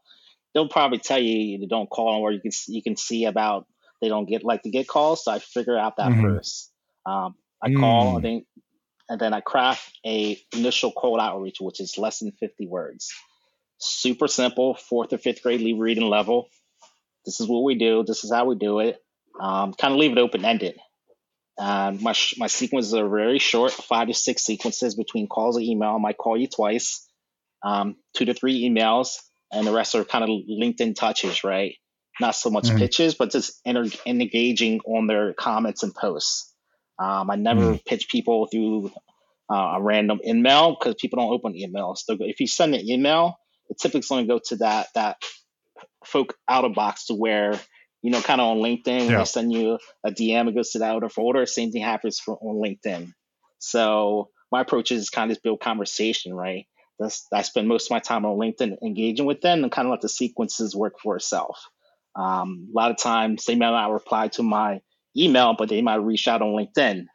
they'll 0.53 0.69
probably 0.69 0.99
tell 0.99 1.19
you 1.19 1.59
to 1.59 1.67
don't 1.67 1.89
call 1.89 2.21
or 2.21 2.31
you 2.31 2.39
can, 2.39 2.51
you 2.67 2.81
can 2.81 2.95
see 2.95 3.25
about 3.25 3.65
they 4.01 4.07
don't 4.07 4.29
get 4.29 4.43
like 4.43 4.61
to 4.61 4.69
get 4.69 4.87
calls. 4.87 5.25
So 5.25 5.31
I 5.31 5.39
figure 5.39 5.77
out 5.77 5.97
that 5.97 6.11
mm-hmm. 6.11 6.21
first. 6.21 6.71
Um, 7.05 7.35
I 7.63 7.69
mm. 7.69 7.79
call, 7.79 8.17
and 8.17 8.25
then, 8.25 8.45
and 9.09 9.19
then 9.19 9.33
I 9.33 9.41
craft 9.41 9.97
a 10.05 10.39
initial 10.53 10.91
cold 10.91 11.19
outreach, 11.19 11.57
which 11.59 11.79
is 11.79 11.97
less 11.97 12.19
than 12.19 12.31
50 12.31 12.67
words. 12.67 13.13
Super 13.77 14.27
simple, 14.27 14.75
fourth 14.75 15.13
or 15.13 15.17
fifth 15.17 15.43
grade 15.43 15.61
reading 15.79 16.09
level. 16.09 16.49
This 17.25 17.39
is 17.39 17.47
what 17.47 17.63
we 17.63 17.75
do. 17.75 18.03
This 18.05 18.23
is 18.23 18.31
how 18.31 18.45
we 18.45 18.55
do 18.55 18.79
it. 18.79 19.01
Um, 19.39 19.73
kind 19.73 19.93
of 19.93 19.99
leave 19.99 20.11
it 20.11 20.17
open 20.17 20.45
ended. 20.45 20.79
Um, 21.57 22.01
my 22.01 22.13
my 22.37 22.47
sequences 22.47 22.93
are 22.93 23.07
very 23.07 23.39
short, 23.39 23.71
five 23.71 24.07
to 24.07 24.13
six 24.13 24.43
sequences 24.43 24.95
between 24.95 25.27
calls 25.27 25.55
and 25.55 25.65
email. 25.65 25.95
I 25.95 25.97
might 25.99 26.17
call 26.17 26.37
you 26.37 26.47
twice, 26.47 27.07
um, 27.63 27.95
two 28.13 28.25
to 28.25 28.33
three 28.33 28.63
emails, 28.69 29.17
and 29.51 29.65
the 29.65 29.71
rest 29.71 29.95
are 29.95 30.03
kind 30.03 30.23
of 30.23 30.29
LinkedIn 30.29 30.95
touches, 30.95 31.43
right? 31.43 31.75
Not 32.19 32.35
so 32.35 32.49
much 32.49 32.65
mm 32.65 32.77
pitches, 32.77 33.15
but 33.15 33.31
just 33.31 33.59
inter- 33.65 33.97
engaging 34.05 34.81
on 34.81 35.07
their 35.07 35.33
comments 35.33 35.83
and 35.83 35.93
posts. 35.93 36.53
Um, 36.97 37.29
I 37.29 37.35
never 37.35 37.73
mm. 37.73 37.85
pitch 37.85 38.09
people 38.09 38.47
through 38.47 38.91
uh, 39.51 39.75
a 39.75 39.81
random 39.81 40.19
email 40.25 40.75
because 40.77 40.95
people 40.95 41.19
don't 41.19 41.33
open 41.33 41.53
emails. 41.53 41.99
So 41.99 42.17
if 42.19 42.39
you 42.39 42.47
send 42.47 42.73
an 42.75 42.87
email, 42.87 43.37
it 43.69 43.77
typically 43.79 44.07
going 44.07 44.27
to 44.27 44.33
go 44.33 44.39
to 44.45 44.55
that 44.57 44.87
that 44.95 45.17
folk 46.05 46.37
out 46.47 46.65
of 46.65 46.73
box 46.73 47.07
to 47.07 47.15
where 47.15 47.59
you 48.05 48.11
know, 48.11 48.21
kind 48.21 48.39
of 48.39 48.49
on 48.49 48.57
LinkedIn, 48.57 49.07
when 49.07 49.15
I 49.15 49.23
send 49.23 49.51
you 49.51 49.79
a 50.03 50.11
DM, 50.11 50.47
it 50.47 50.53
goes 50.53 50.69
to 50.73 50.79
that 50.79 50.91
outer 50.91 51.09
folder. 51.09 51.47
Same 51.47 51.71
thing 51.71 51.81
happens 51.81 52.19
for 52.19 52.37
on 52.37 52.57
LinkedIn. 52.57 53.11
So 53.57 54.29
my 54.51 54.61
approach 54.61 54.91
is 54.91 55.09
kind 55.09 55.31
of 55.31 55.41
build 55.41 55.59
conversation, 55.59 56.31
right? 56.31 56.67
That's, 56.99 57.25
I 57.33 57.41
spend 57.41 57.67
most 57.67 57.87
of 57.87 57.91
my 57.95 57.99
time 57.99 58.23
on 58.23 58.37
LinkedIn 58.37 58.77
engaging 58.83 59.25
with 59.25 59.41
them 59.41 59.63
and 59.63 59.71
kind 59.71 59.87
of 59.87 59.89
let 59.89 60.01
the 60.01 60.09
sequences 60.09 60.75
work 60.75 60.99
for 61.01 61.15
itself. 61.15 61.59
Um, 62.15 62.67
a 62.71 62.77
lot 62.77 62.91
of 62.91 62.97
times 62.97 63.45
they 63.45 63.55
may 63.55 63.71
not 63.71 63.91
reply 63.91 64.27
to 64.27 64.43
my 64.43 64.81
email, 65.17 65.55
but 65.57 65.69
they 65.69 65.81
might 65.81 65.95
reach 65.95 66.27
out 66.27 66.41
on 66.41 66.49
LinkedIn. 66.49 67.05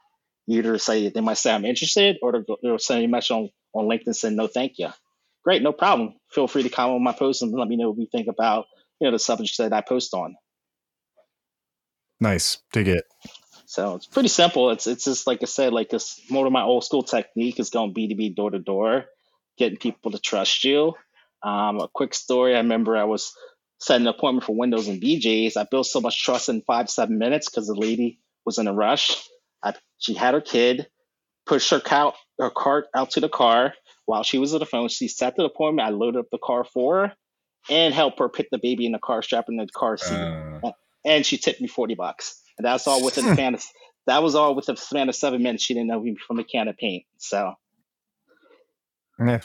Either 0.48 0.78
say 0.78 1.08
they 1.08 1.20
might 1.20 1.38
say 1.38 1.52
I'm 1.52 1.64
interested, 1.64 2.16
or 2.22 2.44
they'll 2.62 2.78
send 2.78 3.04
a 3.04 3.08
message 3.08 3.30
on, 3.30 3.50
on 3.72 3.86
LinkedIn 3.86 4.14
saying 4.14 4.36
no, 4.36 4.46
thank 4.46 4.78
you. 4.78 4.88
Great, 5.44 5.62
no 5.62 5.72
problem. 5.72 6.14
Feel 6.32 6.48
free 6.48 6.62
to 6.62 6.68
comment 6.68 6.96
on 6.96 7.04
my 7.04 7.12
post 7.12 7.42
and 7.42 7.52
let 7.52 7.68
me 7.68 7.76
know 7.76 7.90
what 7.90 7.98
you 7.98 8.08
think 8.10 8.28
about 8.28 8.66
you 9.00 9.06
know 9.06 9.12
the 9.12 9.18
subject 9.18 9.56
that 9.58 9.72
I 9.72 9.80
post 9.80 10.14
on. 10.14 10.36
Nice, 12.20 12.58
dig 12.72 12.88
it. 12.88 13.04
So 13.64 13.94
it's 13.94 14.06
pretty 14.06 14.28
simple. 14.28 14.70
It's 14.70 14.86
it's 14.86 15.04
just 15.04 15.26
like 15.26 15.42
I 15.42 15.46
said, 15.46 15.72
like 15.72 15.88
this 15.88 16.20
more 16.28 16.46
of 16.46 16.52
my 16.52 16.62
old 16.62 16.84
school 16.84 17.02
technique 17.02 17.58
is 17.58 17.70
going 17.70 17.92
B 17.94 18.08
two 18.08 18.16
B 18.16 18.30
door 18.30 18.50
to 18.50 18.58
door, 18.58 19.06
getting 19.56 19.78
people 19.78 20.10
to 20.10 20.18
trust 20.18 20.64
you. 20.64 20.94
Um, 21.42 21.80
a 21.80 21.88
quick 21.88 22.12
story. 22.12 22.54
I 22.54 22.58
remember 22.58 22.96
I 22.96 23.04
was 23.04 23.32
set 23.80 24.00
an 24.00 24.06
appointment 24.06 24.44
for 24.44 24.54
Windows 24.54 24.88
and 24.88 25.00
BJ's. 25.02 25.56
I 25.56 25.64
built 25.64 25.86
so 25.86 26.00
much 26.00 26.22
trust 26.22 26.48
in 26.48 26.62
five, 26.62 26.90
seven 26.90 27.18
minutes 27.18 27.48
because 27.48 27.66
the 27.66 27.74
lady 27.74 28.20
was 28.44 28.58
in 28.58 28.68
a 28.68 28.72
rush. 28.72 29.16
I, 29.62 29.74
she 29.98 30.14
had 30.14 30.34
her 30.34 30.40
kid, 30.40 30.86
pushed 31.46 31.70
her, 31.70 31.80
cow, 31.80 32.14
her 32.38 32.50
cart 32.50 32.86
out 32.94 33.10
to 33.12 33.20
the 33.20 33.28
car 33.28 33.74
while 34.04 34.22
she 34.22 34.38
was 34.38 34.52
on 34.52 34.60
the 34.60 34.66
phone. 34.66 34.88
She 34.88 35.08
set 35.08 35.36
the 35.36 35.44
appointment. 35.44 35.88
I 35.88 35.90
loaded 35.92 36.20
up 36.20 36.26
the 36.30 36.38
car 36.38 36.64
for 36.64 37.06
her 37.06 37.12
and 37.70 37.94
helped 37.94 38.18
her 38.18 38.28
pick 38.28 38.48
the 38.50 38.58
baby 38.58 38.86
in 38.86 38.92
the 38.92 38.98
car, 38.98 39.22
strap 39.22 39.46
in 39.48 39.56
the 39.56 39.66
car 39.66 39.96
seat. 39.96 40.14
Uh. 40.14 40.72
And 41.04 41.24
she 41.24 41.38
tipped 41.38 41.62
me 41.62 41.66
40 41.66 41.94
bucks. 41.94 42.42
And 42.58 42.66
that's 42.66 42.86
all 42.86 43.02
within 43.02 43.24
the 43.24 43.32
span 43.34 43.54
of, 43.54 43.64
that 44.06 44.22
was 44.22 44.34
all 44.34 44.54
within 44.54 44.74
the 44.74 44.80
span 44.80 45.08
of 45.08 45.14
seven 45.14 45.42
minutes. 45.42 45.64
She 45.64 45.72
didn't 45.72 45.88
know 45.88 46.00
me 46.00 46.16
from 46.26 46.38
a 46.38 46.44
can 46.44 46.68
of 46.68 46.76
paint. 46.76 47.04
So 47.16 47.54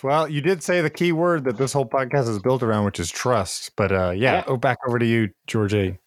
well, 0.04 0.30
you 0.30 0.42
did 0.42 0.64
say 0.64 0.82
the 0.82 0.90
key 0.90 1.12
word 1.12 1.44
that 1.44 1.58
this 1.58 1.74
whole 1.74 1.86
podcast 1.86 2.30
is 2.30 2.40
built 2.40 2.64
around, 2.64 2.86
which 2.86 3.00
is 3.00 3.12
trust. 3.12 3.72
But 3.76 3.92
uh, 3.92 4.12
yeah, 4.12 4.36
yeah. 4.36 4.44
oh, 4.48 4.58
back 4.58 4.78
over 4.88 4.98
to 4.98 5.06
you, 5.06 5.30
George 5.48 5.74
A. 5.74 6.00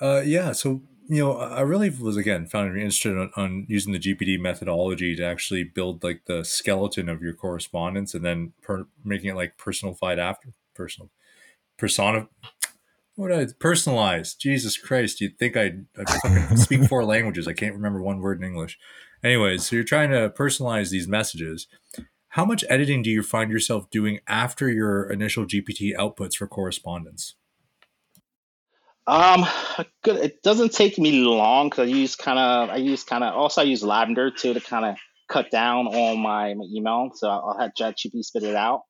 Uh, 0.00 0.22
yeah, 0.24 0.52
so 0.52 0.82
you 1.08 1.24
know, 1.24 1.38
I 1.38 1.60
really 1.60 1.88
was 1.88 2.16
again 2.16 2.46
found 2.46 2.68
interested 2.76 3.16
on, 3.16 3.30
on, 3.36 3.66
using 3.68 3.92
the 3.92 3.98
GPT 3.98 4.38
methodology 4.38 5.16
to 5.16 5.24
actually 5.24 5.64
build 5.64 6.04
like 6.04 6.22
the 6.26 6.44
skeleton 6.44 7.08
of 7.08 7.22
your 7.22 7.32
correspondence, 7.32 8.14
and 8.14 8.24
then 8.24 8.52
per, 8.62 8.86
making 9.04 9.30
it 9.30 9.36
like 9.36 9.56
personalified 9.56 10.18
after 10.18 10.52
personal 10.74 11.10
persona. 11.78 12.28
What 13.14 13.32
I 13.32 13.46
personalized? 13.58 14.40
Jesus 14.40 14.76
Christ! 14.76 15.20
You'd 15.20 15.38
think 15.38 15.56
I'd, 15.56 15.86
I'd 15.96 16.58
speak 16.58 16.84
four 16.84 17.04
languages. 17.06 17.48
I 17.48 17.52
can't 17.52 17.74
remember 17.74 18.02
one 18.02 18.20
word 18.20 18.40
in 18.40 18.46
English. 18.46 18.78
Anyways, 19.24 19.66
so 19.66 19.76
you're 19.76 19.84
trying 19.84 20.10
to 20.10 20.30
personalize 20.30 20.90
these 20.90 21.08
messages 21.08 21.66
how 22.38 22.44
much 22.44 22.64
editing 22.68 23.02
do 23.02 23.10
you 23.10 23.20
find 23.20 23.50
yourself 23.50 23.90
doing 23.90 24.20
after 24.28 24.70
your 24.70 25.10
initial 25.10 25.44
GPT 25.44 25.96
outputs 25.96 26.36
for 26.36 26.46
correspondence? 26.46 27.34
Um, 29.08 29.44
good. 30.04 30.18
It 30.18 30.40
doesn't 30.44 30.72
take 30.72 30.98
me 30.98 31.10
long 31.22 31.68
because 31.68 31.88
I 31.88 31.92
use 31.92 32.14
kind 32.14 32.38
of 32.38 32.70
I 32.70 32.76
use 32.76 33.02
kind 33.02 33.24
of 33.24 33.34
also 33.34 33.62
I 33.62 33.64
use 33.64 33.82
Lavender 33.82 34.30
too 34.30 34.54
to 34.54 34.60
kind 34.60 34.84
of 34.84 34.94
cut 35.28 35.50
down 35.50 35.88
on 35.88 36.20
my, 36.20 36.54
my 36.54 36.64
email. 36.72 37.10
So 37.12 37.28
I'll 37.28 37.58
have 37.58 37.72
ChatGPT 37.76 38.22
spit 38.22 38.44
it 38.44 38.54
out. 38.54 38.82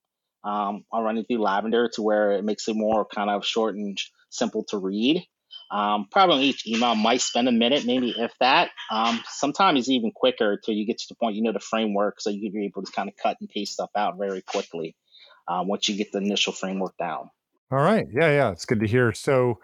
Um, 0.45 0.85
I'll 0.93 1.03
run 1.03 1.17
it 1.17 1.25
through 1.27 1.41
Lavender 1.41 1.89
to 1.95 2.03
where 2.03 2.33
it 2.33 2.45
makes 2.45 2.69
it 2.69 2.77
more 2.77 3.07
kind 3.07 3.31
of 3.31 3.47
short 3.47 3.77
and 3.77 3.97
simple 4.29 4.65
to 4.69 4.77
read. 4.77 5.27
Um, 5.71 6.09
probably 6.11 6.45
each 6.45 6.67
email 6.67 6.95
might 6.95 7.21
spend 7.21 7.49
a 7.49 7.53
minute, 7.53 7.85
maybe 7.85 8.15
if 8.17 8.33
that. 8.41 8.71
Um, 8.91 9.23
sometimes 9.29 9.81
it's 9.81 9.89
even 9.91 10.13
quicker 10.13 10.53
until 10.53 10.75
you 10.75 10.87
get 10.87 10.99
to 10.99 11.07
the 11.09 11.15
point 11.15 11.37
you 11.37 11.43
know 11.43 11.53
the 11.53 11.61
framework, 11.61 12.21
so 12.21 12.31
you're 12.31 12.63
able 12.63 12.83
to 12.83 12.93
kind 12.93 13.09
of 13.09 13.17
cut 13.17 13.37
and 13.41 13.49
paste 13.49 13.75
stuff 13.75 13.91
out 13.97 14.17
very 14.19 14.41
quickly 14.41 14.97
um, 15.47 15.69
once 15.69 15.89
you 15.89 15.97
get 15.97 16.13
the 16.13 16.19
initial 16.19 16.53
framework 16.53 16.97
down. 16.99 17.31
All 17.71 17.79
right, 17.79 18.07
yeah, 18.13 18.31
yeah, 18.31 18.51
it's 18.51 18.65
good 18.65 18.81
to 18.81 18.87
hear. 18.87 19.13
So, 19.13 19.61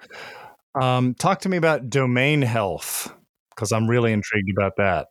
um, 0.74 1.14
talk 1.14 1.40
to 1.40 1.48
me 1.48 1.56
about 1.56 1.88
domain 1.88 2.42
health 2.42 3.12
because 3.54 3.72
I'm 3.72 3.88
really 3.88 4.12
intrigued 4.12 4.50
about 4.56 4.76
that. 4.76 5.08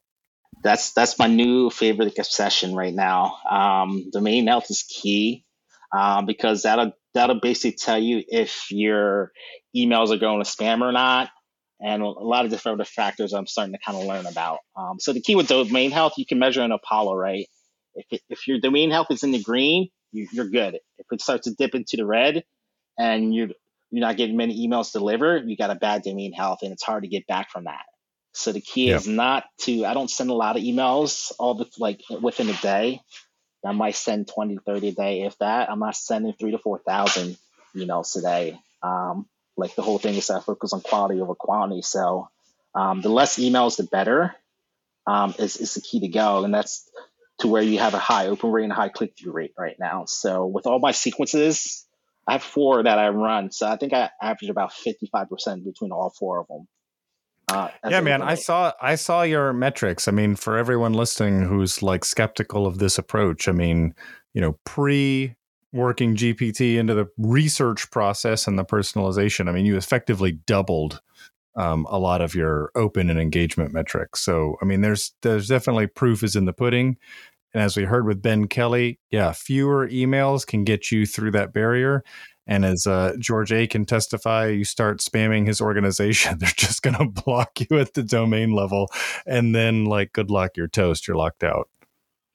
That's 0.64 0.94
that's 0.94 1.18
my 1.18 1.28
new 1.28 1.72
favorite 1.72 2.18
obsession 2.20 2.76
right 2.76 2.94
now. 2.94 3.38
Um, 3.50 4.12
domain 4.12 4.46
health 4.46 4.70
is 4.70 4.84
key 4.84 5.46
um, 5.94 6.26
because 6.26 6.64
that'll 6.64 6.94
that'll 7.14 7.40
basically 7.40 7.78
tell 7.78 7.98
you 7.98 8.24
if 8.28 8.68
your 8.72 9.32
emails 9.76 10.12
are 10.12 10.18
going 10.18 10.44
to 10.44 10.50
spam 10.50 10.82
or 10.82 10.92
not, 10.92 11.30
and 11.82 12.02
a 12.02 12.08
lot 12.08 12.46
of 12.46 12.52
different 12.52 12.80
other 12.80 12.86
factors 12.86 13.34
I'm 13.34 13.48
starting 13.48 13.74
to 13.74 13.80
kind 13.80 13.98
of 13.98 14.06
learn 14.06 14.26
about. 14.26 14.60
Um, 14.76 15.00
so 15.00 15.14
the 15.14 15.22
key 15.22 15.36
with 15.36 15.48
domain 15.48 15.92
health, 15.92 16.14
you 16.18 16.26
can 16.26 16.40
measure 16.40 16.64
in 16.64 16.72
Apollo, 16.72 17.16
right? 17.16 17.48
If, 17.96 18.06
it, 18.12 18.22
if 18.30 18.48
your 18.48 18.60
domain 18.60 18.92
health 18.92 19.08
is 19.12 19.24
in 19.24 19.32
the 19.32 19.42
green, 19.42 19.90
you, 20.12 20.28
you're 20.32 20.50
good. 20.50 20.80
If 20.98 21.06
it 21.12 21.22
starts 21.22 21.48
to 21.48 21.56
dip 21.56 21.76
into 21.76 21.98
the 21.98 22.06
red, 22.06 22.44
and 22.98 23.34
you're 23.34 23.50
you're 23.92 24.02
not 24.02 24.18
getting 24.18 24.38
many 24.38 24.68
emails 24.68 24.92
delivered, 24.92 25.48
you 25.48 25.56
got 25.56 25.70
a 25.70 25.76
bad 25.76 26.02
domain 26.02 26.34
health, 26.34 26.60
and 26.64 26.72
it's 26.72 26.84
hard 26.84 27.04
to 27.04 27.10
get 27.10 27.28
back 27.28 27.52
from 27.52 27.66
that. 27.66 27.86
So 28.34 28.52
the 28.52 28.62
key 28.62 28.90
is 28.90 29.08
not 29.08 29.46
to. 29.62 29.86
I 29.86 29.94
don't 29.94 30.10
send 30.10 30.32
a 30.32 30.34
lot 30.34 30.58
of 30.58 30.64
emails 30.64 31.32
all 31.38 31.54
the 31.54 31.68
like 31.78 32.02
within 32.22 32.50
a 32.50 32.54
day. 32.54 33.02
I 33.66 33.72
might 33.72 33.96
send 33.96 34.28
20, 34.28 34.58
30 34.66 34.88
a 34.88 34.92
day, 34.92 35.22
if 35.22 35.38
that. 35.38 35.70
I'm 35.70 35.80
not 35.80 35.96
sending 35.96 36.34
three 36.34 36.52
to 36.52 36.58
4,000 36.58 37.38
emails 37.76 38.12
today. 38.12 38.60
Um, 38.82 39.26
like 39.58 39.76
the 39.76 39.82
whole 39.82 40.00
thing 40.00 40.16
is 40.16 40.30
I 40.30 40.40
focus 40.40 40.74
on 40.74 40.82
quality 40.82 41.22
over 41.22 41.36
quantity. 41.36 41.82
So 41.82 42.30
um, 42.76 43.02
the 43.02 43.10
less 43.10 43.38
emails, 43.38 43.78
the 43.78 43.84
better 43.84 44.36
um, 45.08 45.36
is, 45.38 45.58
is 45.58 45.74
the 45.76 45.82
key 45.82 46.00
to 46.02 46.08
go. 46.08 46.44
And 46.44 46.54
that's 46.54 46.90
to 47.40 47.48
where 47.48 47.62
you 47.62 47.80
have 47.80 47.94
a 47.94 48.00
high 48.00 48.28
open 48.28 48.52
rate 48.52 48.64
and 48.64 48.72
a 48.72 48.76
high 48.76 48.90
click 48.90 49.14
through 49.18 49.34
rate 49.34 49.54
right 49.58 49.76
now. 49.80 50.06
So 50.06 50.46
with 50.46 50.68
all 50.68 50.80
my 50.80 50.92
sequences, 50.92 51.86
I 52.28 52.34
have 52.34 52.44
four 52.44 52.84
that 52.84 53.00
I 53.00 53.10
run. 53.10 53.52
So 53.52 53.68
I 53.68 53.78
think 53.78 53.94
I 53.94 54.10
average 54.22 54.50
about 54.50 54.72
55% 54.72 55.64
between 55.66 55.92
all 55.92 56.14
four 56.18 56.40
of 56.40 56.48
them. 56.48 56.68
Uh, 57.52 57.70
yeah, 57.90 58.00
man, 58.00 58.22
I 58.22 58.36
saw 58.36 58.72
I 58.82 58.96
saw 58.96 59.22
your 59.24 59.52
metrics. 59.52 60.08
I 60.08 60.12
mean, 60.12 60.36
for 60.36 60.58
everyone 60.58 60.94
listening 60.94 61.42
who's 61.42 61.84
like 61.84 62.06
skeptical 62.06 62.66
of 62.66 62.80
this 62.80 62.98
approach, 62.98 63.50
I 63.50 63.52
mean, 63.52 63.94
you 64.34 64.40
know, 64.40 64.58
pre 64.64 65.36
working 65.74 66.16
GPT 66.16 66.78
into 66.78 66.94
the 66.94 67.08
research 67.18 67.90
process 67.92 68.48
and 68.48 68.58
the 68.58 68.66
personalization, 68.66 69.50
I 69.50 69.52
mean, 69.52 69.66
you 69.66 69.76
effectively 69.76 70.32
doubled 70.32 71.02
um, 71.56 71.86
a 71.90 72.00
lot 72.00 72.22
of 72.22 72.34
your 72.34 72.72
open 72.76 73.10
and 73.10 73.20
engagement 73.20 73.74
metrics. 73.74 74.22
So, 74.22 74.56
I 74.62 74.66
mean, 74.66 74.82
there's 74.82 75.14
there's 75.22 75.48
definitely 75.48 75.88
proof 75.88 76.24
is 76.24 76.36
in 76.36 76.46
the 76.46 76.54
pudding. 76.54 76.98
And 77.54 77.62
as 77.62 77.78
we 77.78 77.84
heard 77.84 78.08
with 78.08 78.22
Ben 78.22 78.48
Kelly, 78.48 79.00
yeah, 79.12 79.32
fewer 79.32 79.88
emails 79.88 80.46
can 80.46 80.64
get 80.64 80.92
you 80.92 81.06
through 81.06 81.32
that 81.32 81.54
barrier. 81.54 82.04
And 82.46 82.66
as 82.66 82.86
uh, 82.88 83.14
George 83.20 83.52
A 83.54 83.68
can 83.68 83.86
testify, 83.86 84.48
you 84.48 84.66
start 84.66 85.00
spamming 85.00 85.48
his 85.48 85.62
organization, 85.62 86.38
they're 86.40 86.50
just 86.56 86.82
going 86.82 86.98
to 86.98 87.06
block 87.06 87.60
you 87.60 87.80
at 87.80 87.94
the 87.94 88.04
domain 88.04 88.54
level. 88.54 88.90
And 89.26 89.56
then, 89.56 89.86
like, 89.86 90.14
good 90.14 90.30
luck, 90.30 90.58
you're 90.58 90.68
toast, 90.68 91.08
you're 91.08 91.18
locked 91.18 91.44
out. 91.44 91.70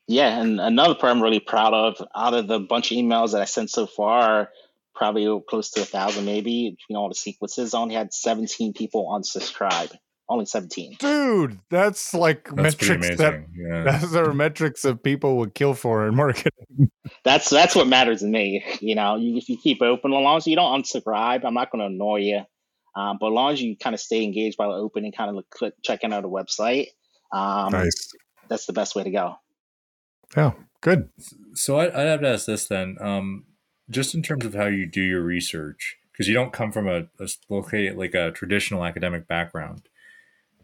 Yeah. 0.08 0.40
And 0.40 0.60
another 0.60 0.94
part 0.94 1.14
I'm 1.14 1.22
really 1.22 1.40
proud 1.40 1.74
of 1.74 2.02
out 2.16 2.34
of 2.34 2.48
the 2.48 2.58
bunch 2.58 2.90
of 2.90 2.96
emails 2.96 3.32
that 3.32 3.42
I 3.42 3.44
sent 3.44 3.70
so 3.70 3.86
far, 3.86 4.48
probably 4.94 5.40
close 5.48 5.70
to 5.72 5.82
a 5.82 5.84
thousand, 5.84 6.24
maybe 6.24 6.70
between 6.70 6.96
all 6.96 7.08
the 7.08 7.14
sequences, 7.14 7.74
I 7.74 7.78
only 7.78 7.94
had 7.94 8.12
17 8.12 8.72
people 8.72 9.08
unsubscribe 9.08 9.94
only 10.28 10.44
17 10.44 10.96
dude 10.98 11.58
that's 11.70 12.12
like 12.12 12.48
that's 12.54 12.80
metrics 12.80 13.16
that 13.16 13.44
yeah. 13.56 13.98
those 13.98 14.14
are 14.14 14.34
metrics 14.34 14.82
that 14.82 15.02
people 15.02 15.38
would 15.38 15.54
kill 15.54 15.74
for 15.74 16.06
in 16.06 16.14
marketing 16.14 16.90
that's 17.24 17.48
that's 17.48 17.74
what 17.74 17.86
matters 17.86 18.20
to 18.20 18.26
me 18.26 18.62
you 18.80 18.94
know 18.94 19.16
you, 19.16 19.36
if 19.36 19.48
you 19.48 19.56
keep 19.56 19.80
open 19.80 20.12
as 20.12 20.22
long 20.22 20.36
as 20.36 20.46
you 20.46 20.54
don't 20.54 20.82
unsubscribe 20.82 21.44
i'm 21.44 21.54
not 21.54 21.70
going 21.70 21.80
to 21.80 21.86
annoy 21.86 22.16
you 22.16 22.42
um, 22.96 23.16
but 23.20 23.28
as 23.28 23.32
long 23.32 23.52
as 23.52 23.62
you 23.62 23.76
kind 23.76 23.94
of 23.94 24.00
stay 24.00 24.24
engaged 24.24 24.56
by 24.56 24.66
the 24.66 24.72
opening 24.72 25.12
kind 25.12 25.36
of 25.36 25.44
click, 25.50 25.72
checking 25.82 26.12
out 26.12 26.24
a 26.24 26.28
website 26.28 26.88
um, 27.32 27.72
nice. 27.72 28.12
that's 28.48 28.66
the 28.66 28.72
best 28.72 28.94
way 28.94 29.04
to 29.04 29.10
go 29.10 29.34
yeah 30.36 30.52
good 30.80 31.08
so 31.54 31.78
I, 31.78 31.86
would 31.86 31.94
have 31.94 32.20
to 32.20 32.28
ask 32.28 32.46
this 32.46 32.68
then 32.68 32.96
um, 33.00 33.44
just 33.90 34.14
in 34.14 34.22
terms 34.22 34.44
of 34.44 34.54
how 34.54 34.66
you 34.66 34.86
do 34.86 35.02
your 35.02 35.22
research 35.22 35.96
because 36.12 36.28
you 36.28 36.34
don't 36.34 36.52
come 36.52 36.72
from 36.72 36.88
a, 36.88 37.06
a 37.20 37.92
like 37.94 38.14
a 38.14 38.30
traditional 38.32 38.84
academic 38.84 39.26
background 39.26 39.88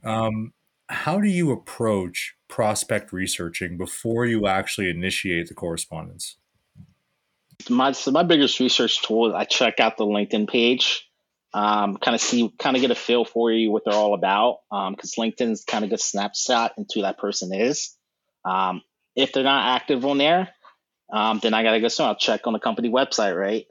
um, 0.05 0.53
how 0.89 1.21
do 1.21 1.29
you 1.29 1.51
approach 1.51 2.37
prospect 2.49 3.13
researching 3.13 3.77
before 3.77 4.27
you 4.27 4.47
actually 4.47 4.91
initiate 4.91 5.49
the 5.49 5.55
correspondence? 5.55 6.37
My 7.71 7.93
so 7.93 8.11
my 8.11 8.23
biggest 8.23 8.61
research 8.61 9.03
tool 9.03 9.29
is 9.29 9.35
I 9.35 9.45
check 9.45 9.81
out 9.81 9.97
the 9.97 10.05
LinkedIn 10.05 10.49
page, 10.49 11.09
um, 11.55 11.97
kind 11.97 12.15
of 12.15 12.21
see, 12.21 12.53
kind 12.59 12.77
of 12.77 12.83
get 12.83 12.91
a 12.91 12.97
feel 12.97 13.25
for 13.25 13.51
you 13.51 13.71
what 13.71 13.85
they're 13.85 13.95
all 13.95 14.15
about, 14.15 14.59
because 14.71 15.15
um, 15.17 15.25
LinkedIn's 15.25 15.65
kind 15.65 15.85
of 15.85 15.93
a 15.93 15.99
snapshot 15.99 16.73
into 16.77 16.95
who 16.97 17.03
that 17.03 17.19
person 17.19 17.55
is. 17.55 17.97
Um, 18.45 18.83
if 19.17 19.33
they're 19.33 19.45
not 19.45 19.77
active 19.77 20.05
on 20.05 20.19
there, 20.19 20.51
um, 21.13 21.39
then 21.43 21.55
I 21.55 21.63
gotta 21.63 21.81
go. 21.81 21.89
So 21.89 22.05
I'll 22.05 22.17
check 22.17 22.47
on 22.47 22.53
the 22.53 22.59
company 22.59 22.91
website, 22.91 23.39
right? 23.39 23.67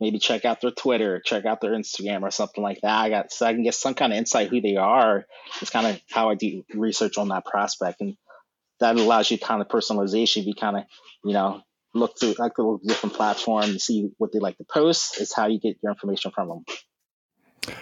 maybe 0.00 0.18
check 0.18 0.44
out 0.44 0.60
their 0.60 0.70
Twitter, 0.70 1.20
check 1.20 1.44
out 1.44 1.60
their 1.60 1.72
Instagram 1.72 2.22
or 2.22 2.30
something 2.30 2.62
like 2.62 2.80
that. 2.82 2.96
I 2.98 3.10
got 3.10 3.32
so 3.32 3.46
I 3.46 3.52
can 3.52 3.62
get 3.62 3.74
some 3.74 3.94
kind 3.94 4.12
of 4.12 4.18
insight 4.18 4.48
who 4.48 4.60
they 4.60 4.76
are. 4.76 5.26
It's 5.60 5.70
kind 5.70 5.86
of 5.86 6.00
how 6.10 6.30
I 6.30 6.34
do 6.34 6.64
research 6.74 7.18
on 7.18 7.28
that 7.28 7.44
prospect, 7.44 8.00
and 8.00 8.16
that 8.80 8.96
allows 8.96 9.30
you 9.30 9.38
kind 9.38 9.60
of 9.60 9.68
personalization. 9.68 10.44
You 10.44 10.54
kind 10.54 10.76
of 10.76 10.84
you 11.24 11.32
know 11.32 11.62
look 11.94 12.18
through 12.18 12.34
like 12.38 12.54
the 12.56 12.78
different 12.86 13.16
platforms 13.16 13.84
see 13.84 14.10
what 14.18 14.32
they 14.32 14.38
like 14.38 14.58
to 14.58 14.64
post. 14.64 15.20
Is 15.20 15.34
how 15.34 15.46
you 15.46 15.60
get 15.60 15.76
your 15.82 15.92
information 15.92 16.30
from 16.30 16.48
them. 16.48 17.76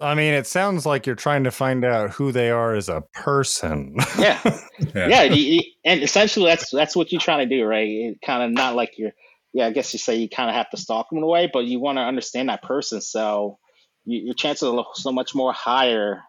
I 0.00 0.14
mean, 0.14 0.32
it 0.32 0.46
sounds 0.46 0.86
like 0.86 1.06
you're 1.06 1.14
trying 1.14 1.44
to 1.44 1.50
find 1.50 1.84
out 1.84 2.10
who 2.10 2.32
they 2.32 2.50
are 2.50 2.74
as 2.74 2.88
a 2.88 3.02
person. 3.12 3.96
yeah, 4.18 4.40
yeah, 4.94 5.22
yeah. 5.24 5.60
and 5.84 6.02
essentially 6.02 6.46
that's 6.46 6.70
that's 6.70 6.96
what 6.96 7.12
you're 7.12 7.20
trying 7.20 7.48
to 7.48 7.56
do, 7.56 7.64
right? 7.64 8.16
Kind 8.24 8.42
of 8.42 8.50
not 8.50 8.74
like 8.74 8.96
you're 8.96 9.12
yeah, 9.52 9.66
I 9.66 9.70
guess 9.72 9.92
you 9.92 9.98
say 9.98 10.16
you 10.16 10.28
kind 10.28 10.48
of 10.48 10.54
have 10.54 10.70
to 10.70 10.76
stalk 10.76 11.10
them 11.10 11.18
in 11.18 11.24
a 11.24 11.26
way, 11.26 11.50
but 11.52 11.64
you 11.64 11.80
want 11.80 11.98
to 11.98 12.02
understand 12.02 12.48
that 12.48 12.62
person. 12.62 13.00
So 13.00 13.58
you, 14.04 14.20
your 14.20 14.34
chances 14.34 14.68
are 14.68 14.86
so 14.94 15.12
much 15.12 15.34
more 15.34 15.52
higher 15.52 16.22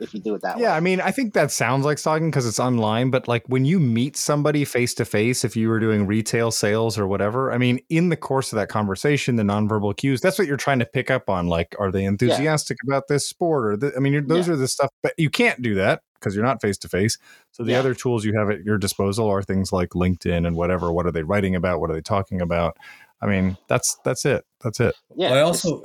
if 0.00 0.12
you 0.12 0.20
do 0.20 0.34
it 0.34 0.42
that 0.42 0.56
yeah, 0.58 0.62
way. 0.62 0.62
Yeah, 0.62 0.74
I 0.74 0.80
mean, 0.80 1.00
I 1.00 1.10
think 1.10 1.34
that 1.34 1.50
sounds 1.50 1.84
like 1.84 1.98
stalking 1.98 2.30
because 2.30 2.46
it's 2.46 2.58
online, 2.58 3.10
but 3.10 3.28
like 3.28 3.44
when 3.46 3.64
you 3.64 3.78
meet 3.78 4.16
somebody 4.16 4.64
face 4.64 4.94
to 4.94 5.04
face, 5.04 5.44
if 5.44 5.56
you 5.56 5.68
were 5.68 5.80
doing 5.80 6.06
retail 6.06 6.50
sales 6.50 6.98
or 6.98 7.06
whatever, 7.06 7.52
I 7.52 7.58
mean, 7.58 7.80
in 7.88 8.08
the 8.08 8.16
course 8.16 8.52
of 8.52 8.56
that 8.56 8.68
conversation, 8.68 9.36
the 9.36 9.42
nonverbal 9.42 9.96
cues, 9.96 10.20
that's 10.20 10.38
what 10.38 10.48
you're 10.48 10.56
trying 10.56 10.80
to 10.80 10.86
pick 10.86 11.10
up 11.10 11.30
on. 11.30 11.48
Like, 11.48 11.74
are 11.78 11.90
they 11.92 12.04
enthusiastic 12.04 12.78
yeah. 12.82 12.94
about 12.94 13.08
this 13.08 13.28
sport? 13.28 13.66
Or, 13.66 13.76
the, 13.76 13.92
I 13.96 14.00
mean, 14.00 14.26
those 14.26 14.48
yeah. 14.48 14.54
are 14.54 14.56
the 14.56 14.68
stuff, 14.68 14.90
but 15.02 15.12
you 15.16 15.30
can't 15.30 15.62
do 15.62 15.74
that 15.76 16.02
because 16.14 16.34
you're 16.34 16.44
not 16.44 16.60
face 16.60 16.78
to 16.78 16.88
face. 16.88 17.18
So 17.52 17.62
the 17.62 17.72
yeah. 17.72 17.78
other 17.78 17.94
tools 17.94 18.24
you 18.24 18.36
have 18.38 18.50
at 18.50 18.64
your 18.64 18.78
disposal 18.78 19.28
are 19.28 19.42
things 19.42 19.72
like 19.72 19.90
LinkedIn 19.90 20.46
and 20.46 20.56
whatever. 20.56 20.92
What 20.92 21.06
are 21.06 21.12
they 21.12 21.22
writing 21.22 21.54
about? 21.54 21.80
What 21.80 21.90
are 21.90 21.94
they 21.94 22.00
talking 22.00 22.40
about? 22.40 22.76
I 23.20 23.26
mean, 23.26 23.56
that's 23.68 23.96
that's 24.04 24.24
it. 24.24 24.44
That's 24.62 24.80
it. 24.80 24.94
Yeah. 25.14 25.34
I 25.34 25.40
also, 25.40 25.82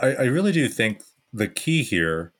I, 0.00 0.08
I 0.14 0.24
really 0.24 0.52
do 0.52 0.68
think 0.68 1.02
the 1.32 1.48
key 1.48 1.82
here, 1.82 2.32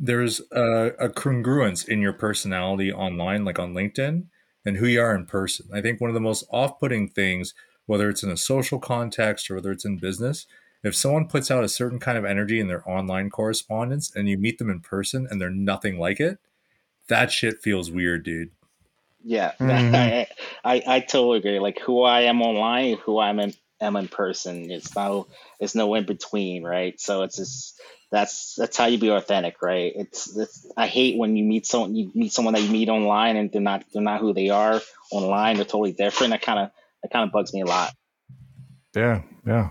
there's 0.00 0.40
a, 0.50 0.92
a 0.98 1.08
congruence 1.10 1.86
in 1.86 2.00
your 2.00 2.14
personality 2.14 2.90
online, 2.90 3.44
like 3.44 3.58
on 3.58 3.74
LinkedIn, 3.74 4.24
and 4.64 4.76
who 4.78 4.86
you 4.86 5.00
are 5.00 5.14
in 5.14 5.26
person. 5.26 5.68
I 5.72 5.82
think 5.82 6.00
one 6.00 6.08
of 6.08 6.14
the 6.14 6.20
most 6.20 6.44
off-putting 6.50 7.08
things, 7.08 7.52
whether 7.84 8.08
it's 8.08 8.22
in 8.22 8.30
a 8.30 8.36
social 8.36 8.78
context 8.78 9.50
or 9.50 9.56
whether 9.56 9.70
it's 9.70 9.84
in 9.84 9.98
business, 9.98 10.46
if 10.82 10.96
someone 10.96 11.28
puts 11.28 11.50
out 11.50 11.64
a 11.64 11.68
certain 11.68 11.98
kind 11.98 12.16
of 12.16 12.24
energy 12.24 12.58
in 12.58 12.68
their 12.68 12.88
online 12.88 13.28
correspondence 13.28 14.14
and 14.16 14.26
you 14.26 14.38
meet 14.38 14.58
them 14.58 14.70
in 14.70 14.80
person 14.80 15.28
and 15.30 15.38
they're 15.38 15.50
nothing 15.50 15.98
like 15.98 16.18
it, 16.18 16.38
that 17.08 17.30
shit 17.30 17.60
feels 17.60 17.90
weird, 17.90 18.24
dude. 18.24 18.50
Yeah, 19.22 19.52
mm-hmm. 19.60 19.94
I, 19.94 20.26
I, 20.64 20.82
I 20.86 21.00
totally 21.00 21.38
agree. 21.38 21.58
Like 21.58 21.78
who 21.78 22.02
I 22.02 22.22
am 22.22 22.40
online, 22.40 22.96
who 23.04 23.18
I'm 23.18 23.38
in 23.38 23.52
am 23.82 23.96
in 23.96 24.08
person. 24.08 24.70
It's 24.70 24.94
no 24.96 25.26
it's 25.58 25.74
no 25.74 25.94
in 25.94 26.06
between, 26.06 26.62
right? 26.62 26.98
So 26.98 27.22
it's 27.22 27.36
just 27.36 27.78
that's 28.10 28.54
that's 28.56 28.76
how 28.76 28.86
you 28.86 28.98
be 28.98 29.08
authentic, 29.10 29.62
right? 29.62 29.92
It's, 29.94 30.36
it's 30.36 30.66
I 30.76 30.86
hate 30.86 31.16
when 31.16 31.36
you 31.36 31.44
meet 31.44 31.66
someone 31.66 31.94
you 31.94 32.10
meet 32.14 32.32
someone 32.32 32.54
that 32.54 32.62
you 32.62 32.70
meet 32.70 32.88
online 32.88 33.36
and 33.36 33.52
they're 33.52 33.60
not 33.60 33.84
they're 33.92 34.02
not 34.02 34.20
who 34.20 34.32
they 34.32 34.50
are 34.50 34.80
online. 35.12 35.56
They're 35.56 35.64
totally 35.64 35.92
different. 35.92 36.30
That 36.30 36.42
kind 36.42 36.58
of 36.58 36.70
that 37.02 37.12
kind 37.12 37.26
of 37.26 37.32
bugs 37.32 37.54
me 37.54 37.62
a 37.62 37.66
lot. 37.66 37.92
Yeah, 38.94 39.22
yeah. 39.46 39.70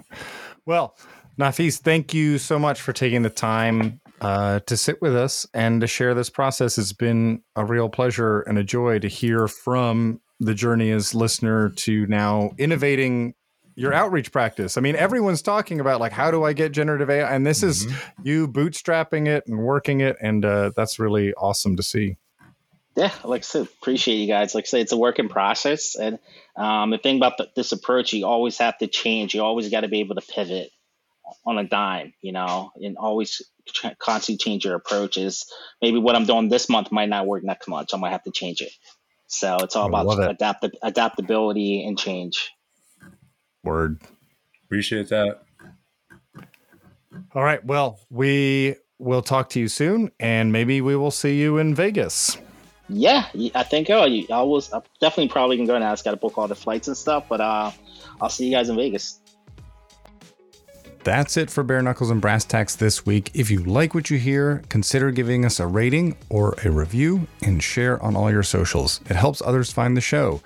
Well, 0.65 0.95
Nafis, 1.39 1.79
thank 1.79 2.13
you 2.13 2.37
so 2.37 2.57
much 2.57 2.81
for 2.81 2.93
taking 2.93 3.21
the 3.21 3.29
time 3.29 3.99
uh, 4.21 4.59
to 4.61 4.77
sit 4.77 5.01
with 5.01 5.15
us 5.15 5.45
and 5.53 5.81
to 5.81 5.87
share 5.87 6.13
this 6.13 6.29
process. 6.29 6.77
It's 6.77 6.93
been 6.93 7.41
a 7.55 7.65
real 7.65 7.89
pleasure 7.89 8.41
and 8.41 8.57
a 8.57 8.63
joy 8.63 8.99
to 8.99 9.07
hear 9.07 9.47
from 9.47 10.21
the 10.39 10.53
journey 10.53 10.91
as 10.91 11.13
listener 11.13 11.69
to 11.69 12.05
now 12.07 12.51
innovating 12.57 13.33
your 13.79 13.93
outreach 13.93 14.31
practice. 14.31 14.77
I 14.77 14.81
mean, 14.81 14.95
everyone's 14.95 15.41
talking 15.41 15.79
about 15.79 15.99
like 15.99 16.11
how 16.11 16.31
do 16.31 16.43
I 16.43 16.53
get 16.53 16.73
generative 16.73 17.09
AI, 17.09 17.33
and 17.33 17.45
this 17.45 17.59
mm-hmm. 17.59 17.91
is 17.91 18.01
you 18.23 18.47
bootstrapping 18.47 19.27
it 19.27 19.47
and 19.47 19.59
working 19.59 20.01
it, 20.01 20.17
and 20.21 20.43
uh, 20.43 20.71
that's 20.75 20.99
really 20.99 21.33
awesome 21.33 21.77
to 21.77 21.83
see. 21.83 22.17
Yeah, 22.95 23.11
like 23.23 23.41
I 23.41 23.43
said, 23.43 23.61
appreciate 23.81 24.17
you 24.17 24.27
guys. 24.27 24.53
Like 24.53 24.65
I 24.65 24.67
said, 24.67 24.81
it's 24.81 24.91
a 24.91 24.97
work 24.97 25.19
in 25.19 25.29
process, 25.29 25.95
and 25.95 26.19
um, 26.57 26.89
the 26.89 26.97
thing 26.97 27.17
about 27.17 27.37
the, 27.37 27.49
this 27.55 27.71
approach, 27.71 28.11
you 28.11 28.25
always 28.25 28.57
have 28.57 28.77
to 28.79 28.87
change. 28.87 29.33
You 29.33 29.43
always 29.43 29.69
got 29.69 29.81
to 29.81 29.87
be 29.87 30.01
able 30.01 30.15
to 30.15 30.21
pivot 30.21 30.71
on 31.45 31.57
a 31.57 31.63
dime, 31.63 32.13
you 32.21 32.33
know, 32.33 32.71
and 32.75 32.97
always 32.97 33.41
constantly 33.99 34.37
change 34.37 34.65
your 34.65 34.75
approaches. 34.75 35.45
Maybe 35.81 35.99
what 35.99 36.15
I'm 36.15 36.25
doing 36.25 36.49
this 36.49 36.69
month 36.69 36.91
might 36.91 37.09
not 37.09 37.27
work 37.27 37.43
next 37.43 37.67
month. 37.67 37.91
So 37.91 37.97
I 37.97 37.99
might 38.01 38.11
have 38.11 38.23
to 38.23 38.31
change 38.31 38.61
it. 38.61 38.71
So 39.27 39.57
it's 39.57 39.75
all 39.75 39.95
I 39.95 40.01
about 40.01 40.31
adapt- 40.31 40.77
adaptability 40.81 41.85
and 41.85 41.97
change. 41.97 42.51
Word. 43.63 43.99
Appreciate 44.65 45.09
that. 45.09 45.41
All 47.33 47.43
right. 47.43 47.63
Well, 47.63 47.99
we 48.09 48.75
will 48.97 49.21
talk 49.21 49.49
to 49.49 49.59
you 49.59 49.67
soon, 49.67 50.11
and 50.19 50.51
maybe 50.51 50.81
we 50.81 50.95
will 50.95 51.11
see 51.11 51.39
you 51.39 51.57
in 51.57 51.73
Vegas. 51.73 52.37
Yeah, 52.89 53.27
I 53.53 53.63
think 53.63 53.89
oh, 53.91 54.03
I 54.03 54.41
was 54.41 54.73
I'm 54.73 54.81
definitely 54.99 55.29
probably 55.29 55.57
gonna 55.57 55.67
go 55.67 55.77
now. 55.77 55.89
I 55.89 55.93
just 55.93 56.03
got 56.03 56.11
to 56.11 56.17
book 56.17 56.37
all 56.37 56.47
the 56.47 56.55
flights 56.55 56.87
and 56.87 56.97
stuff, 56.97 57.25
but 57.29 57.39
uh, 57.39 57.71
I'll 58.19 58.29
see 58.29 58.45
you 58.45 58.51
guys 58.51 58.69
in 58.69 58.75
Vegas. 58.75 59.19
That's 61.03 61.37
it 61.37 61.49
for 61.49 61.63
Bare 61.63 61.81
Knuckles 61.81 62.09
and 62.09 62.19
Brass 62.19 62.43
Tacks 62.43 62.75
this 62.75 63.05
week. 63.05 63.31
If 63.33 63.49
you 63.49 63.63
like 63.63 63.93
what 63.93 64.09
you 64.09 64.17
hear, 64.17 64.63
consider 64.69 65.11
giving 65.11 65.45
us 65.45 65.59
a 65.59 65.65
rating 65.65 66.17
or 66.29 66.55
a 66.65 66.71
review 66.71 67.27
and 67.41 67.63
share 67.63 68.01
on 68.03 68.17
all 68.17 68.29
your 68.29 68.43
socials. 68.43 68.99
It 69.09 69.15
helps 69.15 69.41
others 69.41 69.71
find 69.71 69.95
the 69.95 70.01
show. 70.01 70.41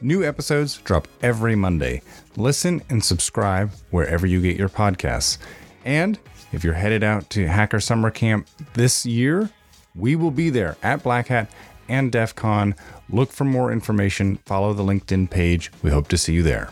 New 0.00 0.24
episodes 0.24 0.78
drop 0.78 1.08
every 1.22 1.56
Monday. 1.56 2.02
Listen 2.36 2.82
and 2.88 3.02
subscribe 3.02 3.72
wherever 3.90 4.26
you 4.26 4.40
get 4.40 4.56
your 4.56 4.68
podcasts. 4.68 5.38
And 5.84 6.18
if 6.52 6.62
you're 6.62 6.74
headed 6.74 7.02
out 7.02 7.28
to 7.30 7.46
Hacker 7.48 7.80
Summer 7.80 8.10
Camp 8.10 8.46
this 8.74 9.04
year, 9.04 9.50
we 9.94 10.14
will 10.14 10.30
be 10.30 10.50
there 10.50 10.76
at 10.82 11.02
Black 11.02 11.26
Hat 11.28 11.50
and 11.88 12.12
DEF 12.12 12.34
CON. 12.34 12.74
Look 13.10 13.32
for 13.32 13.44
more 13.44 13.72
information. 13.72 14.36
Follow 14.46 14.72
the 14.72 14.84
LinkedIn 14.84 15.30
page. 15.30 15.72
We 15.82 15.90
hope 15.90 16.08
to 16.08 16.18
see 16.18 16.34
you 16.34 16.42
there. 16.42 16.70